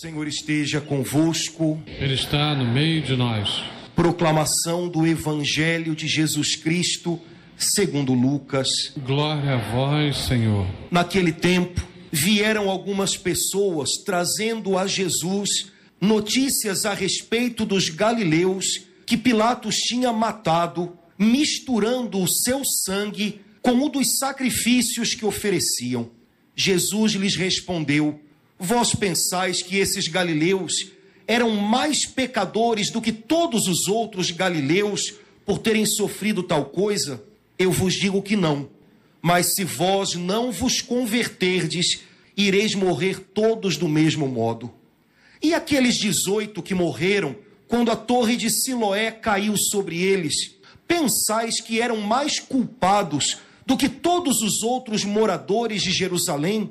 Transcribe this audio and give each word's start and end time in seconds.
Senhor 0.00 0.28
esteja 0.28 0.80
convosco. 0.80 1.82
Ele 1.86 2.14
está 2.14 2.54
no 2.54 2.64
meio 2.64 3.02
de 3.02 3.16
nós. 3.16 3.64
Proclamação 3.96 4.88
do 4.88 5.04
Evangelho 5.04 5.92
de 5.92 6.06
Jesus 6.06 6.54
Cristo, 6.54 7.20
segundo 7.56 8.14
Lucas. 8.14 8.68
Glória 8.96 9.54
a 9.54 9.72
vós, 9.72 10.16
Senhor. 10.18 10.68
Naquele 10.88 11.32
tempo, 11.32 11.84
vieram 12.12 12.70
algumas 12.70 13.16
pessoas 13.16 13.90
trazendo 14.06 14.78
a 14.78 14.86
Jesus 14.86 15.72
notícias 16.00 16.86
a 16.86 16.94
respeito 16.94 17.64
dos 17.64 17.88
galileus 17.88 18.87
que 19.08 19.16
Pilatos 19.16 19.78
tinha 19.78 20.12
matado, 20.12 20.98
misturando 21.18 22.20
o 22.20 22.28
seu 22.28 22.62
sangue 22.62 23.40
com 23.62 23.82
o 23.82 23.88
dos 23.88 24.18
sacrifícios 24.18 25.14
que 25.14 25.24
ofereciam. 25.24 26.10
Jesus 26.54 27.12
lhes 27.12 27.34
respondeu: 27.34 28.20
Vós 28.58 28.94
pensais 28.94 29.62
que 29.62 29.78
esses 29.78 30.08
galileus 30.08 30.92
eram 31.26 31.56
mais 31.56 32.04
pecadores 32.04 32.90
do 32.90 33.00
que 33.00 33.10
todos 33.10 33.66
os 33.66 33.88
outros 33.88 34.30
galileus 34.30 35.14
por 35.46 35.56
terem 35.56 35.86
sofrido 35.86 36.42
tal 36.42 36.66
coisa? 36.66 37.24
Eu 37.58 37.72
vos 37.72 37.94
digo 37.94 38.20
que 38.20 38.36
não. 38.36 38.68
Mas 39.22 39.54
se 39.54 39.64
vós 39.64 40.16
não 40.16 40.52
vos 40.52 40.82
converterdes, 40.82 42.00
ireis 42.36 42.74
morrer 42.74 43.20
todos 43.20 43.78
do 43.78 43.88
mesmo 43.88 44.28
modo. 44.28 44.70
E 45.42 45.54
aqueles 45.54 45.96
dezoito 45.96 46.62
que 46.62 46.74
morreram 46.74 47.47
quando 47.68 47.90
a 47.90 47.96
torre 47.96 48.36
de 48.36 48.50
Siloé 48.50 49.10
caiu 49.10 49.56
sobre 49.56 50.02
eles, 50.02 50.56
pensais 50.88 51.60
que 51.60 51.80
eram 51.80 51.98
mais 52.00 52.40
culpados 52.40 53.36
do 53.66 53.76
que 53.76 53.88
todos 53.88 54.40
os 54.40 54.62
outros 54.62 55.04
moradores 55.04 55.82
de 55.82 55.92
Jerusalém? 55.92 56.70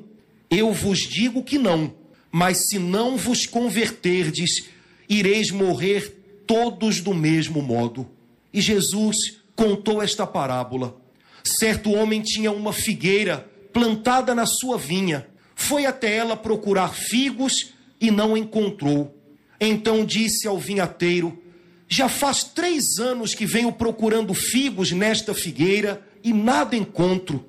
Eu 0.50 0.72
vos 0.72 0.98
digo 0.98 1.44
que 1.44 1.56
não, 1.56 1.94
mas 2.32 2.68
se 2.68 2.78
não 2.78 3.16
vos 3.16 3.46
converterdes, 3.46 4.68
ireis 5.08 5.52
morrer 5.52 6.16
todos 6.46 7.00
do 7.00 7.14
mesmo 7.14 7.62
modo. 7.62 8.08
E 8.52 8.60
Jesus 8.60 9.38
contou 9.54 10.02
esta 10.02 10.26
parábola. 10.26 10.96
Certo 11.44 11.92
homem 11.92 12.20
tinha 12.22 12.50
uma 12.50 12.72
figueira 12.72 13.48
plantada 13.72 14.34
na 14.34 14.46
sua 14.46 14.76
vinha. 14.76 15.28
Foi 15.54 15.86
até 15.86 16.16
ela 16.16 16.36
procurar 16.36 16.94
figos 16.94 17.72
e 18.00 18.10
não 18.10 18.36
encontrou. 18.36 19.17
Então 19.60 20.04
disse 20.04 20.46
ao 20.46 20.58
vinhateiro: 20.58 21.42
Já 21.88 22.08
faz 22.08 22.44
três 22.44 22.98
anos 22.98 23.34
que 23.34 23.46
venho 23.46 23.72
procurando 23.72 24.34
figos 24.34 24.92
nesta 24.92 25.34
figueira 25.34 26.02
e 26.22 26.32
nada 26.32 26.76
encontro. 26.76 27.44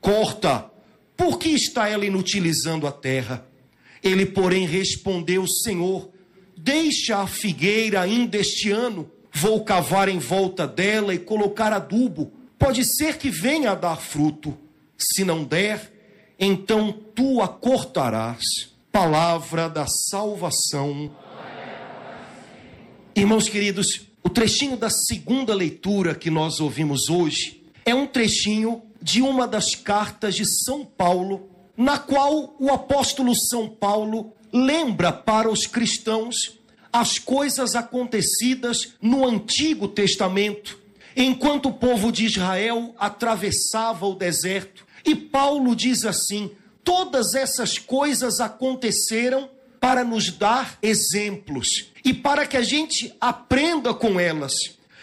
Corta 0.00 0.70
por 1.16 1.38
que 1.38 1.50
está 1.50 1.88
ela 1.88 2.04
inutilizando 2.04 2.86
a 2.86 2.92
terra? 2.92 3.46
Ele, 4.02 4.26
porém, 4.26 4.66
respondeu: 4.66 5.46
Senhor, 5.46 6.10
deixa 6.56 7.18
a 7.18 7.26
figueira 7.26 8.00
ainda 8.00 8.36
este 8.36 8.70
ano. 8.70 9.10
Vou 9.32 9.64
cavar 9.64 10.08
em 10.08 10.18
volta 10.18 10.66
dela 10.66 11.14
e 11.14 11.18
colocar 11.18 11.72
adubo. 11.72 12.32
Pode 12.58 12.84
ser 12.84 13.18
que 13.18 13.30
venha 13.30 13.72
a 13.72 13.74
dar 13.74 13.96
fruto. 13.96 14.56
Se 14.96 15.24
não 15.24 15.44
der, 15.44 15.92
então 16.38 16.92
tu 17.14 17.40
a 17.40 17.48
cortarás. 17.48 18.44
Palavra 18.92 19.68
da 19.68 19.86
salvação. 19.86 21.10
Irmãos 23.16 23.48
queridos, 23.48 24.08
o 24.24 24.28
trechinho 24.28 24.76
da 24.76 24.90
segunda 24.90 25.54
leitura 25.54 26.16
que 26.16 26.30
nós 26.30 26.58
ouvimos 26.58 27.08
hoje 27.08 27.62
é 27.84 27.94
um 27.94 28.08
trechinho 28.08 28.82
de 29.00 29.22
uma 29.22 29.46
das 29.46 29.76
cartas 29.76 30.34
de 30.34 30.44
São 30.44 30.84
Paulo, 30.84 31.48
na 31.76 31.96
qual 31.96 32.56
o 32.58 32.72
apóstolo 32.72 33.32
São 33.32 33.68
Paulo 33.68 34.32
lembra 34.52 35.12
para 35.12 35.48
os 35.48 35.64
cristãos 35.64 36.58
as 36.92 37.16
coisas 37.16 37.76
acontecidas 37.76 38.94
no 39.00 39.24
Antigo 39.24 39.86
Testamento, 39.86 40.76
enquanto 41.16 41.68
o 41.68 41.72
povo 41.72 42.10
de 42.10 42.24
Israel 42.24 42.96
atravessava 42.98 44.06
o 44.06 44.16
deserto. 44.16 44.84
E 45.04 45.14
Paulo 45.14 45.76
diz 45.76 46.04
assim: 46.04 46.50
todas 46.82 47.34
essas 47.34 47.78
coisas 47.78 48.40
aconteceram 48.40 49.48
para 49.84 50.02
nos 50.02 50.30
dar 50.30 50.78
exemplos 50.80 51.90
e 52.02 52.14
para 52.14 52.46
que 52.46 52.56
a 52.56 52.62
gente 52.62 53.14
aprenda 53.20 53.92
com 53.92 54.18
elas 54.18 54.54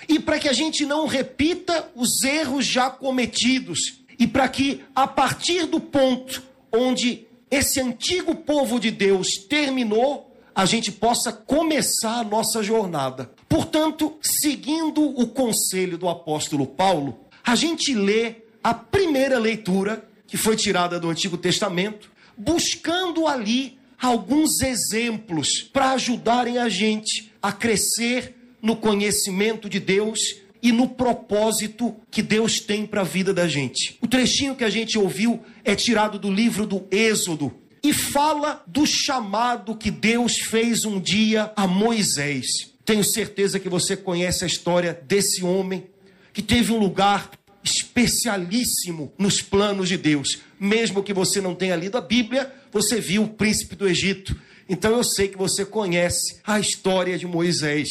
e 0.10 0.20
para 0.20 0.40
que 0.40 0.50
a 0.50 0.54
gente 0.54 0.88
não 0.88 1.06
repita 1.06 1.88
os 1.96 2.24
erros 2.24 2.66
já 2.66 2.90
cometidos 2.90 4.02
e 4.18 4.26
para 4.26 4.50
que 4.50 4.84
a 4.96 5.06
partir 5.06 5.68
do 5.68 5.80
ponto 5.80 6.42
onde 6.74 7.28
esse 7.52 7.80
antigo 7.80 8.34
povo 8.34 8.80
de 8.80 8.90
Deus 8.90 9.38
terminou, 9.48 10.36
a 10.56 10.66
gente 10.66 10.92
possa 10.92 11.32
começar 11.32 12.18
a 12.18 12.24
nossa 12.24 12.64
jornada. 12.64 13.32
Portanto, 13.48 14.18
seguindo 14.20 15.04
o 15.04 15.28
conselho 15.28 15.96
do 15.96 16.10
apóstolo 16.10 16.66
Paulo, 16.66 17.20
a 17.46 17.54
gente 17.54 17.94
lê 17.94 18.38
a 18.64 18.74
primeira 18.74 19.38
leitura 19.38 20.04
que 20.26 20.38
foi 20.38 20.56
tirada 20.56 21.00
do 21.00 21.08
Antigo 21.08 21.38
Testamento, 21.38 22.12
buscando 22.36 23.28
ali 23.28 23.80
alguns 24.08 24.62
exemplos 24.62 25.62
para 25.62 25.92
ajudarem 25.92 26.58
a 26.58 26.68
gente 26.68 27.32
a 27.42 27.52
crescer 27.52 28.36
no 28.62 28.76
conhecimento 28.76 29.70
de 29.70 29.80
Deus 29.80 30.20
e 30.62 30.72
no 30.72 30.90
propósito 30.90 31.96
que 32.10 32.22
Deus 32.22 32.60
tem 32.60 32.86
para 32.86 33.02
a 33.02 33.06
vida 33.06 33.34
da 33.34 33.48
gente. 33.48 33.98
O 34.02 34.08
trechinho 34.08 34.56
que 34.56 34.64
a 34.64 34.70
gente 34.70 34.98
ouviu 34.98 35.40
é 35.64 35.76
tirado 35.76 36.20
do 36.20 36.32
livro 36.32 36.68
do 36.68 36.86
Êxodo 36.92 37.52
e 37.84 37.94
fala 37.94 38.64
do 38.68 38.86
chamado 38.86 39.76
que 39.76 39.90
Deus 39.90 40.38
fez 40.38 40.86
um 40.86 41.00
dia 41.00 41.52
a 41.56 41.66
Moisés. 41.66 42.72
Tenho 42.86 43.04
certeza 43.04 43.60
que 43.60 43.70
você 43.70 43.98
conhece 43.98 44.44
a 44.44 44.48
história 44.48 45.00
desse 45.08 45.44
homem 45.44 45.86
que 46.34 46.42
teve 46.42 46.72
um 46.72 46.78
lugar 46.78 47.32
especialíssimo 47.64 49.12
nos 49.18 49.42
planos 49.42 49.90
de 49.90 49.98
Deus. 49.98 50.40
Mesmo 50.60 51.04
que 51.04 51.14
você 51.14 51.42
não 51.42 51.56
tenha 51.56 51.76
lido 51.76 51.98
a 51.98 52.02
Bíblia, 52.02 52.52
você 52.72 53.00
viu 53.00 53.24
o 53.24 53.30
príncipe 53.30 53.76
do 53.76 53.88
Egito. 53.88 54.36
Então 54.68 54.92
eu 54.92 55.04
sei 55.04 55.28
que 55.28 55.38
você 55.38 55.66
conhece 55.66 56.40
a 56.46 56.60
história 56.60 57.18
de 57.18 57.28
Moisés. 57.28 57.90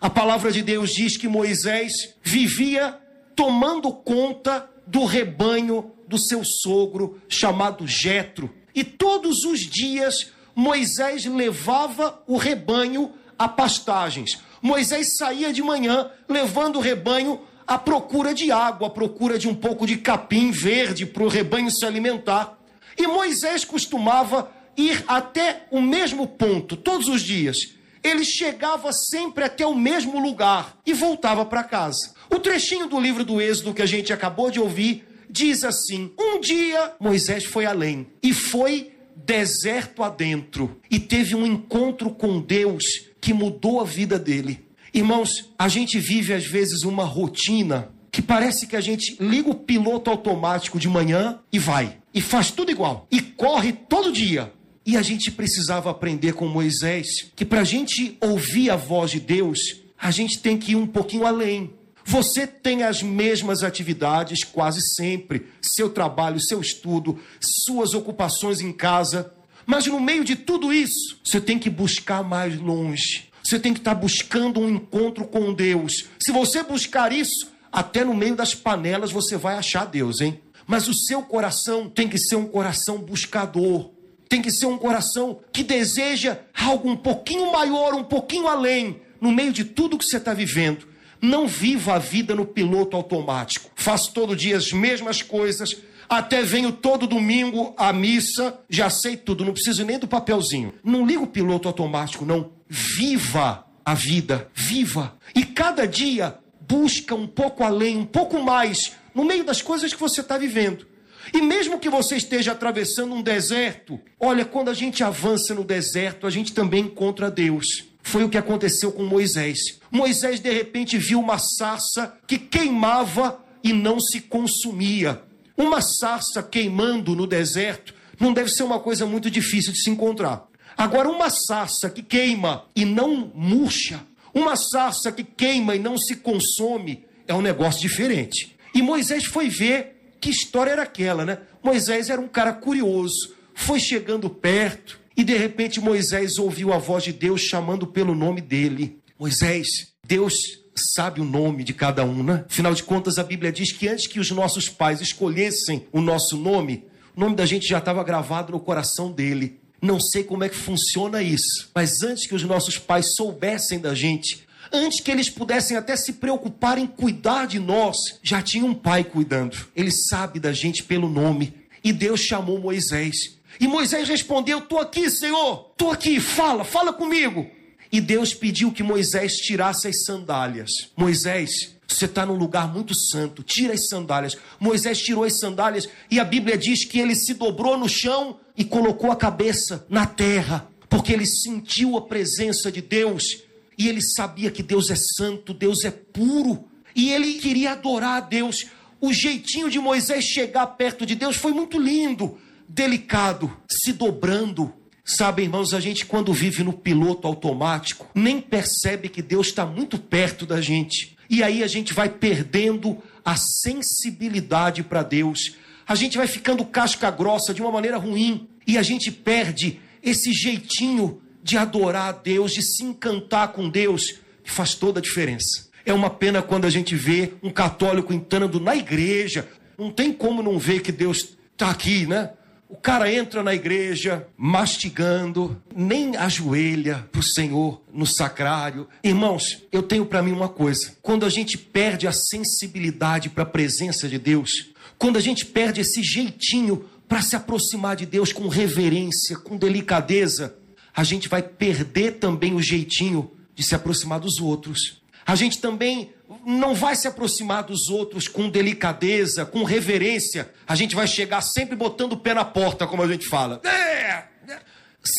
A 0.00 0.10
palavra 0.10 0.50
de 0.50 0.62
Deus 0.62 0.90
diz 0.90 1.16
que 1.16 1.28
Moisés 1.28 1.92
vivia 2.22 2.98
tomando 3.34 3.92
conta 3.92 4.68
do 4.86 5.04
rebanho 5.04 5.92
do 6.08 6.18
seu 6.18 6.44
sogro 6.44 7.20
chamado 7.28 7.86
Jetro. 7.86 8.52
E 8.74 8.84
todos 8.84 9.44
os 9.44 9.60
dias 9.60 10.32
Moisés 10.54 11.26
levava 11.26 12.22
o 12.26 12.36
rebanho 12.36 13.12
a 13.38 13.46
pastagens. 13.46 14.38
Moisés 14.62 15.16
saía 15.18 15.52
de 15.52 15.62
manhã 15.62 16.10
levando 16.28 16.76
o 16.76 16.80
rebanho 16.80 17.40
à 17.66 17.76
procura 17.76 18.32
de 18.32 18.50
água, 18.50 18.86
à 18.86 18.90
procura 18.90 19.38
de 19.38 19.48
um 19.48 19.54
pouco 19.54 19.86
de 19.86 19.98
capim 19.98 20.50
verde 20.50 21.04
para 21.04 21.22
o 21.22 21.28
rebanho 21.28 21.70
se 21.70 21.84
alimentar. 21.84 22.55
E 22.96 23.06
Moisés 23.06 23.64
costumava 23.64 24.50
ir 24.76 25.04
até 25.06 25.66
o 25.70 25.80
mesmo 25.80 26.26
ponto 26.26 26.76
todos 26.76 27.08
os 27.08 27.22
dias 27.22 27.76
ele 28.06 28.24
chegava 28.24 28.92
sempre 28.92 29.44
até 29.44 29.66
o 29.66 29.74
mesmo 29.74 30.20
lugar 30.20 30.78
e 30.86 30.92
voltava 30.92 31.44
para 31.44 31.64
casa. 31.64 32.14
O 32.30 32.38
trechinho 32.38 32.86
do 32.86 33.00
livro 33.00 33.24
do 33.24 33.40
Êxodo 33.40 33.74
que 33.74 33.82
a 33.82 33.86
gente 33.86 34.12
acabou 34.12 34.50
de 34.50 34.60
ouvir 34.60 35.04
diz 35.28 35.64
assim: 35.64 36.12
Um 36.18 36.40
dia 36.40 36.94
Moisés 37.00 37.44
foi 37.44 37.66
além 37.66 38.06
e 38.22 38.32
foi 38.32 38.92
deserto 39.16 40.02
adentro 40.02 40.80
e 40.90 41.00
teve 41.00 41.34
um 41.34 41.46
encontro 41.46 42.10
com 42.10 42.40
Deus 42.40 42.84
que 43.20 43.32
mudou 43.32 43.80
a 43.80 43.84
vida 43.84 44.18
dele. 44.18 44.66
Irmãos, 44.94 45.52
a 45.58 45.68
gente 45.68 45.98
vive 45.98 46.32
às 46.32 46.46
vezes 46.46 46.84
uma 46.84 47.04
rotina 47.04 47.90
que 48.10 48.22
parece 48.22 48.66
que 48.66 48.76
a 48.76 48.80
gente 48.80 49.16
liga 49.20 49.50
o 49.50 49.54
piloto 49.54 50.10
automático 50.10 50.78
de 50.78 50.88
manhã 50.88 51.40
e 51.52 51.58
vai. 51.58 51.98
E 52.16 52.20
faz 52.22 52.50
tudo 52.50 52.70
igual. 52.70 53.06
E 53.10 53.20
corre 53.20 53.74
todo 53.74 54.10
dia. 54.10 54.50
E 54.86 54.96
a 54.96 55.02
gente 55.02 55.30
precisava 55.30 55.90
aprender 55.90 56.32
com 56.32 56.48
Moisés 56.48 57.30
que 57.36 57.44
para 57.44 57.60
a 57.60 57.64
gente 57.64 58.16
ouvir 58.22 58.70
a 58.70 58.76
voz 58.76 59.10
de 59.10 59.20
Deus, 59.20 59.82
a 59.98 60.10
gente 60.10 60.38
tem 60.38 60.56
que 60.56 60.72
ir 60.72 60.76
um 60.76 60.86
pouquinho 60.86 61.26
além. 61.26 61.74
Você 62.06 62.46
tem 62.46 62.84
as 62.84 63.02
mesmas 63.02 63.62
atividades 63.62 64.44
quase 64.44 64.80
sempre, 64.94 65.48
seu 65.60 65.90
trabalho, 65.90 66.40
seu 66.40 66.58
estudo, 66.58 67.18
suas 67.38 67.92
ocupações 67.92 68.62
em 68.62 68.72
casa, 68.72 69.34
mas 69.66 69.86
no 69.86 70.00
meio 70.00 70.24
de 70.24 70.36
tudo 70.36 70.72
isso, 70.72 71.20
você 71.22 71.38
tem 71.38 71.58
que 71.58 71.68
buscar 71.68 72.22
mais 72.22 72.58
longe. 72.58 73.28
Você 73.44 73.58
tem 73.58 73.74
que 73.74 73.80
estar 73.80 73.94
buscando 73.94 74.60
um 74.60 74.70
encontro 74.70 75.26
com 75.26 75.52
Deus. 75.52 76.06
Se 76.18 76.32
você 76.32 76.62
buscar 76.62 77.12
isso, 77.12 77.52
até 77.70 78.04
no 78.04 78.14
meio 78.14 78.34
das 78.34 78.54
panelas 78.54 79.12
você 79.12 79.36
vai 79.36 79.56
achar 79.56 79.84
Deus, 79.84 80.22
hein? 80.22 80.40
Mas 80.66 80.88
o 80.88 80.94
seu 80.94 81.22
coração 81.22 81.88
tem 81.88 82.08
que 82.08 82.18
ser 82.18 82.36
um 82.36 82.46
coração 82.46 82.98
buscador 82.98 83.90
tem 84.28 84.42
que 84.42 84.50
ser 84.50 84.66
um 84.66 84.78
coração 84.78 85.38
que 85.52 85.62
deseja 85.62 86.38
algo 86.54 86.90
um 86.90 86.96
pouquinho 86.96 87.52
maior, 87.52 87.94
um 87.94 88.04
pouquinho 88.04 88.48
além, 88.48 89.00
no 89.20 89.32
meio 89.32 89.52
de 89.52 89.64
tudo 89.64 89.98
que 89.98 90.04
você 90.04 90.16
está 90.16 90.34
vivendo. 90.34 90.86
Não 91.20 91.46
viva 91.46 91.94
a 91.94 91.98
vida 91.98 92.34
no 92.34 92.44
piloto 92.44 92.96
automático. 92.96 93.70
Faço 93.74 94.12
todo 94.12 94.36
dia 94.36 94.56
as 94.56 94.72
mesmas 94.72 95.22
coisas. 95.22 95.76
Até 96.08 96.42
venho 96.42 96.70
todo 96.70 97.06
domingo 97.06 97.74
à 97.76 97.92
missa, 97.92 98.60
já 98.68 98.88
sei 98.90 99.16
tudo, 99.16 99.44
não 99.44 99.52
preciso 99.52 99.84
nem 99.84 99.98
do 99.98 100.06
papelzinho. 100.06 100.74
Não 100.84 101.06
liga 101.06 101.22
o 101.22 101.26
piloto 101.26 101.66
automático, 101.66 102.24
não. 102.24 102.50
Viva 102.68 103.64
a 103.84 103.94
vida, 103.94 104.48
viva. 104.54 105.16
E 105.34 105.44
cada 105.44 105.86
dia 105.86 106.38
busca 106.68 107.14
um 107.14 107.26
pouco 107.26 107.64
além, 107.64 107.96
um 107.96 108.04
pouco 108.04 108.40
mais, 108.40 108.92
no 109.16 109.24
meio 109.24 109.42
das 109.42 109.62
coisas 109.62 109.94
que 109.94 109.98
você 109.98 110.20
está 110.20 110.36
vivendo. 110.36 110.86
E 111.32 111.40
mesmo 111.40 111.78
que 111.80 111.88
você 111.88 112.16
esteja 112.16 112.52
atravessando 112.52 113.14
um 113.14 113.22
deserto, 113.22 113.98
olha, 114.20 114.44
quando 114.44 114.68
a 114.68 114.74
gente 114.74 115.02
avança 115.02 115.54
no 115.54 115.64
deserto, 115.64 116.26
a 116.26 116.30
gente 116.30 116.52
também 116.52 116.84
encontra 116.84 117.30
Deus. 117.30 117.86
Foi 118.02 118.22
o 118.22 118.28
que 118.28 118.36
aconteceu 118.36 118.92
com 118.92 119.04
Moisés. 119.04 119.80
Moisés 119.90 120.38
de 120.38 120.52
repente 120.52 120.98
viu 120.98 121.18
uma 121.18 121.38
sarça 121.38 122.14
que 122.26 122.36
queimava 122.36 123.42
e 123.64 123.72
não 123.72 123.98
se 123.98 124.20
consumia. 124.20 125.22
Uma 125.56 125.80
sarça 125.80 126.42
queimando 126.42 127.16
no 127.16 127.26
deserto 127.26 127.94
não 128.20 128.34
deve 128.34 128.50
ser 128.50 128.64
uma 128.64 128.78
coisa 128.78 129.06
muito 129.06 129.30
difícil 129.30 129.72
de 129.72 129.82
se 129.82 129.88
encontrar. 129.88 130.46
Agora, 130.76 131.08
uma 131.08 131.30
sarça 131.30 131.88
que 131.88 132.02
queima 132.02 132.66
e 132.76 132.84
não 132.84 133.32
murcha, 133.34 134.04
uma 134.34 134.56
sarça 134.56 135.10
que 135.10 135.24
queima 135.24 135.74
e 135.74 135.78
não 135.78 135.96
se 135.96 136.16
consome, 136.16 137.04
é 137.26 137.32
um 137.32 137.40
negócio 137.40 137.80
diferente. 137.80 138.55
E 138.76 138.82
Moisés 138.82 139.24
foi 139.24 139.48
ver 139.48 140.18
que 140.20 140.28
história 140.28 140.70
era 140.72 140.82
aquela, 140.82 141.24
né? 141.24 141.38
Moisés 141.62 142.10
era 142.10 142.20
um 142.20 142.28
cara 142.28 142.52
curioso, 142.52 143.34
foi 143.54 143.80
chegando 143.80 144.28
perto 144.28 145.00
e 145.16 145.24
de 145.24 145.34
repente 145.34 145.80
Moisés 145.80 146.38
ouviu 146.38 146.74
a 146.74 146.76
voz 146.76 147.02
de 147.02 147.10
Deus 147.10 147.40
chamando 147.40 147.86
pelo 147.86 148.14
nome 148.14 148.42
dele. 148.42 148.98
Moisés, 149.18 149.94
Deus 150.06 150.34
sabe 150.74 151.22
o 151.22 151.24
nome 151.24 151.64
de 151.64 151.72
cada 151.72 152.04
um, 152.04 152.22
né? 152.22 152.44
Afinal 152.46 152.74
de 152.74 152.82
contas, 152.82 153.18
a 153.18 153.24
Bíblia 153.24 153.50
diz 153.50 153.72
que 153.72 153.88
antes 153.88 154.06
que 154.06 154.20
os 154.20 154.30
nossos 154.30 154.68
pais 154.68 155.00
escolhessem 155.00 155.86
o 155.90 156.02
nosso 156.02 156.36
nome, 156.36 156.84
o 157.16 157.20
nome 157.20 157.34
da 157.34 157.46
gente 157.46 157.66
já 157.66 157.78
estava 157.78 158.04
gravado 158.04 158.52
no 158.52 158.60
coração 158.60 159.10
dele. 159.10 159.58
Não 159.80 159.98
sei 159.98 160.22
como 160.22 160.44
é 160.44 160.50
que 160.50 160.54
funciona 160.54 161.22
isso, 161.22 161.70
mas 161.74 162.02
antes 162.02 162.26
que 162.26 162.34
os 162.34 162.42
nossos 162.42 162.76
pais 162.76 163.14
soubessem 163.14 163.78
da 163.78 163.94
gente, 163.94 164.45
Antes 164.72 165.00
que 165.00 165.10
eles 165.10 165.30
pudessem 165.30 165.76
até 165.76 165.96
se 165.96 166.14
preocupar 166.14 166.78
em 166.78 166.86
cuidar 166.86 167.46
de 167.46 167.58
nós, 167.58 167.96
já 168.22 168.42
tinha 168.42 168.64
um 168.64 168.74
pai 168.74 169.04
cuidando. 169.04 169.56
Ele 169.74 169.90
sabe 169.90 170.40
da 170.40 170.52
gente 170.52 170.82
pelo 170.82 171.08
nome. 171.08 171.54
E 171.82 171.92
Deus 171.92 172.20
chamou 172.20 172.58
Moisés. 172.58 173.36
E 173.60 173.66
Moisés 173.66 174.08
respondeu: 174.08 174.58
Estou 174.58 174.78
aqui, 174.78 175.08
Senhor. 175.08 175.70
Estou 175.72 175.90
aqui, 175.90 176.20
fala, 176.20 176.64
fala 176.64 176.92
comigo. 176.92 177.48
E 177.92 178.00
Deus 178.00 178.34
pediu 178.34 178.72
que 178.72 178.82
Moisés 178.82 179.36
tirasse 179.36 179.88
as 179.88 180.04
sandálias. 180.04 180.70
Moisés, 180.96 181.76
você 181.86 182.06
está 182.06 182.26
num 182.26 182.34
lugar 182.34 182.72
muito 182.72 182.94
santo, 182.94 183.42
tira 183.42 183.72
as 183.72 183.88
sandálias. 183.88 184.36
Moisés 184.58 184.98
tirou 185.00 185.24
as 185.24 185.38
sandálias 185.38 185.88
e 186.10 186.18
a 186.18 186.24
Bíblia 186.24 186.58
diz 186.58 186.84
que 186.84 186.98
ele 186.98 187.14
se 187.14 187.34
dobrou 187.34 187.78
no 187.78 187.88
chão 187.88 188.38
e 188.56 188.64
colocou 188.64 189.10
a 189.12 189.16
cabeça 189.16 189.86
na 189.88 190.06
terra, 190.06 190.68
porque 190.88 191.12
ele 191.12 191.26
sentiu 191.26 191.96
a 191.96 192.02
presença 192.02 192.72
de 192.72 192.82
Deus 192.82 193.45
e 193.78 193.88
ele 193.88 194.00
sabia 194.00 194.50
que 194.50 194.62
Deus 194.62 194.90
é 194.90 194.96
santo, 194.96 195.52
Deus 195.52 195.84
é 195.84 195.90
puro, 195.90 196.64
e 196.94 197.10
ele 197.10 197.34
queria 197.34 197.72
adorar 197.72 198.16
a 198.18 198.20
Deus. 198.20 198.66
O 199.00 199.12
jeitinho 199.12 199.70
de 199.70 199.78
Moisés 199.78 200.24
chegar 200.24 200.66
perto 200.66 201.04
de 201.04 201.14
Deus 201.14 201.36
foi 201.36 201.52
muito 201.52 201.78
lindo, 201.78 202.38
delicado, 202.68 203.54
se 203.68 203.92
dobrando. 203.92 204.72
Sabe, 205.04 205.42
irmãos, 205.42 205.72
a 205.72 205.78
gente 205.78 206.06
quando 206.06 206.32
vive 206.32 206.64
no 206.64 206.72
piloto 206.72 207.28
automático, 207.28 208.08
nem 208.14 208.40
percebe 208.40 209.08
que 209.08 209.22
Deus 209.22 209.48
está 209.48 209.64
muito 209.64 209.98
perto 209.98 210.44
da 210.44 210.60
gente. 210.60 211.16
E 211.28 211.42
aí 211.42 211.62
a 211.62 211.66
gente 211.66 211.92
vai 211.92 212.08
perdendo 212.08 213.00
a 213.24 213.36
sensibilidade 213.36 214.82
para 214.82 215.02
Deus. 215.02 215.54
A 215.86 215.94
gente 215.94 216.16
vai 216.16 216.26
ficando 216.26 216.64
casca 216.64 217.10
grossa 217.10 217.52
de 217.52 217.60
uma 217.60 217.70
maneira 217.70 217.98
ruim. 217.98 218.48
E 218.66 218.76
a 218.76 218.82
gente 218.82 219.12
perde 219.12 219.80
esse 220.02 220.32
jeitinho 220.32 221.20
de 221.46 221.56
adorar 221.56 222.08
a 222.08 222.12
Deus, 222.12 222.52
de 222.52 222.60
se 222.60 222.82
encantar 222.82 223.52
com 223.52 223.68
Deus, 223.68 224.16
que 224.42 224.50
faz 224.50 224.74
toda 224.74 224.98
a 224.98 225.02
diferença. 225.02 225.68
É 225.84 225.92
uma 225.92 226.10
pena 226.10 226.42
quando 226.42 226.64
a 226.64 226.70
gente 226.70 226.96
vê 226.96 227.34
um 227.40 227.50
católico 227.50 228.12
entrando 228.12 228.58
na 228.58 228.74
igreja. 228.74 229.48
Não 229.78 229.92
tem 229.92 230.12
como 230.12 230.42
não 230.42 230.58
ver 230.58 230.80
que 230.82 230.90
Deus 230.90 231.36
está 231.52 231.70
aqui, 231.70 232.04
né? 232.04 232.30
O 232.68 232.74
cara 232.74 233.12
entra 233.12 233.44
na 233.44 233.54
igreja 233.54 234.26
mastigando, 234.36 235.62
nem 235.72 236.16
ajoelha 236.16 237.08
para 237.12 237.20
o 237.20 237.22
Senhor 237.22 237.80
no 237.92 238.04
sacrário. 238.04 238.88
Irmãos, 239.04 239.62
eu 239.70 239.84
tenho 239.84 240.04
para 240.04 240.24
mim 240.24 240.32
uma 240.32 240.48
coisa: 240.48 240.96
quando 241.00 241.24
a 241.24 241.28
gente 241.28 241.56
perde 241.56 242.08
a 242.08 242.12
sensibilidade 242.12 243.30
para 243.30 243.44
a 243.44 243.46
presença 243.46 244.08
de 244.08 244.18
Deus, 244.18 244.72
quando 244.98 245.16
a 245.16 245.20
gente 245.20 245.46
perde 245.46 245.82
esse 245.82 246.02
jeitinho 246.02 246.84
para 247.06 247.22
se 247.22 247.36
aproximar 247.36 247.94
de 247.94 248.04
Deus 248.04 248.32
com 248.32 248.48
reverência, 248.48 249.36
com 249.36 249.56
delicadeza, 249.56 250.56
a 250.96 251.04
gente 251.04 251.28
vai 251.28 251.42
perder 251.42 252.12
também 252.12 252.54
o 252.54 252.62
jeitinho 252.62 253.30
de 253.54 253.62
se 253.62 253.74
aproximar 253.74 254.18
dos 254.18 254.40
outros. 254.40 255.02
A 255.26 255.34
gente 255.34 255.60
também 255.60 256.10
não 256.44 256.74
vai 256.74 256.96
se 256.96 257.06
aproximar 257.06 257.64
dos 257.64 257.88
outros 257.88 258.26
com 258.26 258.48
delicadeza, 258.48 259.44
com 259.44 259.62
reverência. 259.62 260.50
A 260.66 260.74
gente 260.74 260.94
vai 260.94 261.06
chegar 261.06 261.42
sempre 261.42 261.76
botando 261.76 262.12
o 262.12 262.16
pé 262.16 262.32
na 262.32 262.44
porta, 262.44 262.86
como 262.86 263.02
a 263.02 263.08
gente 263.08 263.26
fala. 263.26 263.60
É! 263.64 264.24